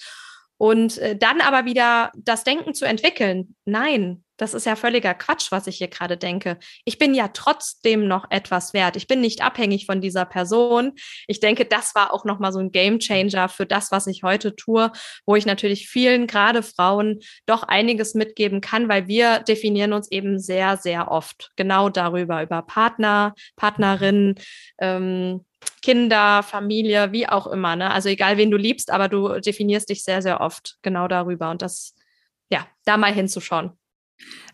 [0.56, 5.52] Und äh, dann aber wieder das Denken zu entwickeln, nein, das ist ja völliger Quatsch,
[5.52, 6.58] was ich hier gerade denke.
[6.84, 8.96] Ich bin ja trotzdem noch etwas wert.
[8.96, 10.92] Ich bin nicht abhängig von dieser Person.
[11.26, 14.56] Ich denke, das war auch nochmal so ein Game Changer für das, was ich heute
[14.56, 14.90] tue,
[15.26, 20.38] wo ich natürlich vielen, gerade Frauen, doch einiges mitgeben kann, weil wir definieren uns eben
[20.38, 24.36] sehr, sehr oft genau darüber, über Partner, Partnerinnen,
[24.78, 25.44] ähm,
[25.82, 27.76] Kinder, Familie, wie auch immer.
[27.76, 27.90] Ne?
[27.90, 31.50] Also egal, wen du liebst, aber du definierst dich sehr, sehr oft genau darüber.
[31.50, 31.94] Und das,
[32.50, 33.76] ja, da mal hinzuschauen.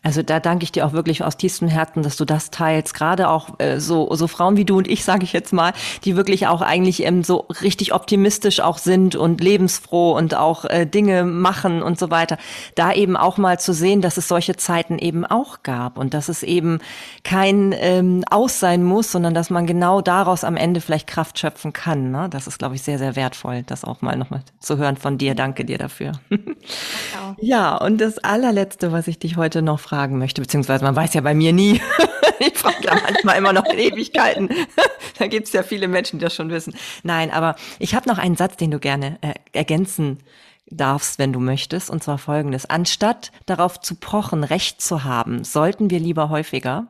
[0.01, 2.93] Also da danke ich dir auch wirklich aus tiefstem Herzen, dass du das teilst.
[2.93, 5.73] Gerade auch äh, so, so Frauen wie du und ich, sage ich jetzt mal,
[6.05, 10.85] die wirklich auch eigentlich ähm, so richtig optimistisch auch sind und lebensfroh und auch äh,
[10.85, 12.37] Dinge machen und so weiter.
[12.75, 16.29] Da eben auch mal zu sehen, dass es solche Zeiten eben auch gab und dass
[16.29, 16.79] es eben
[17.23, 21.73] kein ähm, Aus sein muss, sondern dass man genau daraus am Ende vielleicht Kraft schöpfen
[21.73, 22.11] kann.
[22.11, 22.29] Ne?
[22.29, 25.35] Das ist, glaube ich, sehr, sehr wertvoll, das auch mal nochmal zu hören von dir.
[25.35, 26.13] Danke dir dafür.
[27.41, 31.21] ja, und das allerletzte, was ich dich heute noch fragen möchte, beziehungsweise man weiß ja
[31.21, 31.81] bei mir nie.
[32.39, 34.49] ich frage ja manchmal immer noch in Ewigkeiten.
[35.19, 36.75] da gibt es ja viele Menschen, die das schon wissen.
[37.03, 40.19] Nein, aber ich habe noch einen Satz, den du gerne äh, ergänzen
[40.67, 42.65] darfst, wenn du möchtest, und zwar folgendes.
[42.65, 46.87] Anstatt darauf zu pochen, Recht zu haben, sollten wir lieber häufiger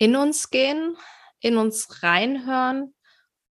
[0.00, 0.96] in uns gehen,
[1.40, 2.94] in uns reinhören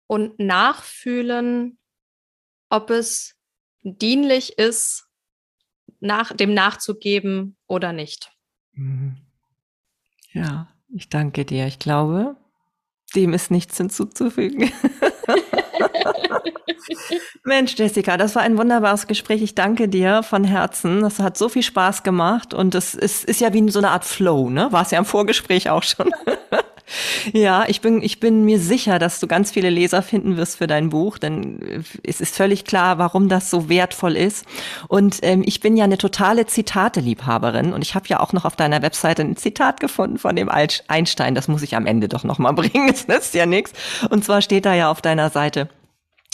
[0.08, 1.80] und nachfühlen,
[2.70, 3.36] ob es
[3.84, 5.06] dienlich ist,
[6.00, 8.32] nach, dem nachzugeben oder nicht.
[8.74, 9.18] Mhm.
[10.32, 11.68] Ja, ich danke dir.
[11.68, 12.36] Ich glaube,
[13.16, 14.72] dem ist nichts hinzuzufügen.
[17.46, 19.42] Mensch, Jessica, das war ein wunderbares Gespräch.
[19.42, 21.02] Ich danke dir von Herzen.
[21.02, 24.06] Das hat so viel Spaß gemacht und es ist, ist ja wie so eine Art
[24.06, 24.72] Flow, ne?
[24.72, 26.12] War es ja im Vorgespräch auch schon.
[27.32, 30.68] Ja, ich bin, ich bin mir sicher, dass du ganz viele Leser finden wirst für
[30.68, 34.46] dein Buch, denn es ist völlig klar, warum das so wertvoll ist.
[34.88, 38.56] Und ähm, ich bin ja eine totale Zitate-Liebhaberin und ich habe ja auch noch auf
[38.56, 41.36] deiner Webseite ein Zitat gefunden von dem Einstein.
[41.36, 43.74] Das muss ich am Ende doch nochmal bringen, es nützt ja nichts.
[44.10, 45.70] Und zwar steht da ja auf deiner Seite,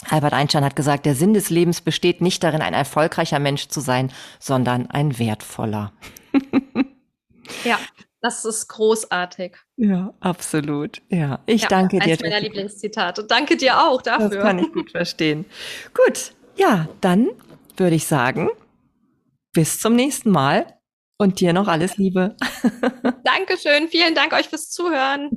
[0.07, 3.81] Albert Einstein hat gesagt, der Sinn des Lebens besteht nicht darin, ein erfolgreicher Mensch zu
[3.81, 5.91] sein, sondern ein wertvoller.
[7.65, 7.77] ja,
[8.21, 9.57] das ist großartig.
[9.81, 11.01] Ja, absolut.
[11.07, 12.03] Ja, ich ja, danke dir.
[12.03, 13.23] Eines meiner Lieblingszitate.
[13.23, 14.27] Danke dir auch dafür.
[14.27, 15.45] Das kann ich gut verstehen.
[15.93, 17.29] Gut, ja, dann
[17.77, 18.49] würde ich sagen,
[19.53, 20.65] bis zum nächsten Mal
[21.17, 22.35] und dir noch alles Liebe.
[23.23, 23.87] Dankeschön.
[23.87, 25.29] Vielen Dank euch fürs Zuhören.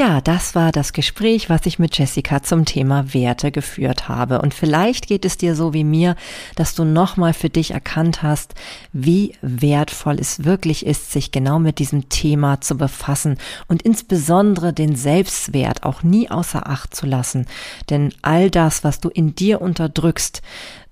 [0.00, 4.40] Ja, das war das Gespräch, was ich mit Jessica zum Thema Werte geführt habe.
[4.40, 6.16] Und vielleicht geht es dir so wie mir,
[6.56, 8.54] dass du nochmal für dich erkannt hast,
[8.94, 13.36] wie wertvoll es wirklich ist, sich genau mit diesem Thema zu befassen
[13.68, 17.44] und insbesondere den Selbstwert auch nie außer Acht zu lassen.
[17.90, 20.40] Denn all das, was du in dir unterdrückst,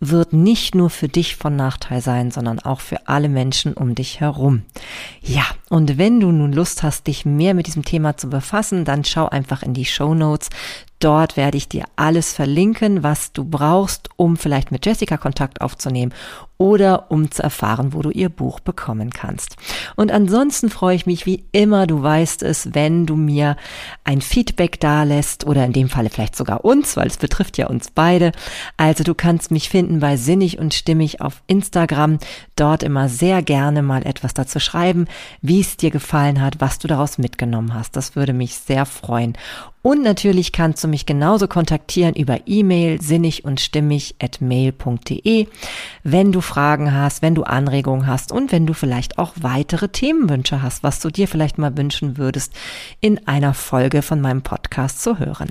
[0.01, 4.21] wird nicht nur für dich von Nachteil sein, sondern auch für alle Menschen um dich
[4.21, 4.63] herum.
[5.23, 9.05] Ja, und wenn du nun Lust hast, dich mehr mit diesem Thema zu befassen, dann
[9.05, 10.51] schau einfach in die Show Notes.
[10.99, 16.13] Dort werde ich dir alles verlinken, was du brauchst, um vielleicht mit Jessica Kontakt aufzunehmen
[16.59, 19.57] oder um zu erfahren, wo du ihr Buch bekommen kannst.
[19.95, 23.57] Und ansonsten freue ich mich wie immer, du weißt es, wenn du mir
[24.03, 27.93] ein Feedback dalässt oder in dem Falle vielleicht sogar uns, weil es betrifft ja uns
[27.93, 28.33] beide.
[28.77, 32.19] Also du kannst mich finden bei Sinnig und Stimmig auf Instagram.
[32.57, 35.07] Dort immer sehr gerne mal etwas dazu schreiben,
[35.41, 37.95] wie es dir gefallen hat, was du daraus mitgenommen hast.
[37.95, 39.35] Das würde mich sehr freuen.
[39.83, 45.47] Und natürlich kannst du mich genauso kontaktieren über E-Mail sinnig und stimmig at mail.de,
[46.03, 50.63] wenn du Fragen hast, wenn du Anregungen hast und wenn du vielleicht auch weitere Themenwünsche
[50.63, 52.53] hast, was du dir vielleicht mal wünschen würdest,
[53.01, 55.49] in einer Folge von meinem Podcast zu hören.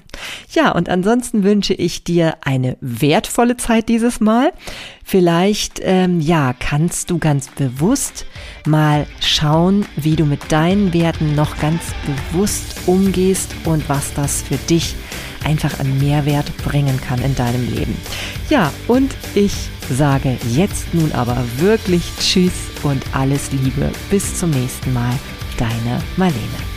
[0.52, 4.52] Ja, und ansonsten wünsche ich dir eine wertvolle Zeit dieses Mal.
[5.10, 8.26] Vielleicht, ähm, ja, kannst du ganz bewusst
[8.66, 14.58] mal schauen, wie du mit deinen Werten noch ganz bewusst umgehst und was das für
[14.58, 14.96] dich
[15.46, 17.96] einfach an Mehrwert bringen kann in deinem Leben.
[18.50, 19.54] Ja, und ich
[19.90, 22.52] sage jetzt nun aber wirklich Tschüss
[22.84, 23.90] und alles Liebe.
[24.10, 25.14] Bis zum nächsten Mal.
[25.58, 26.77] Deine Marlene.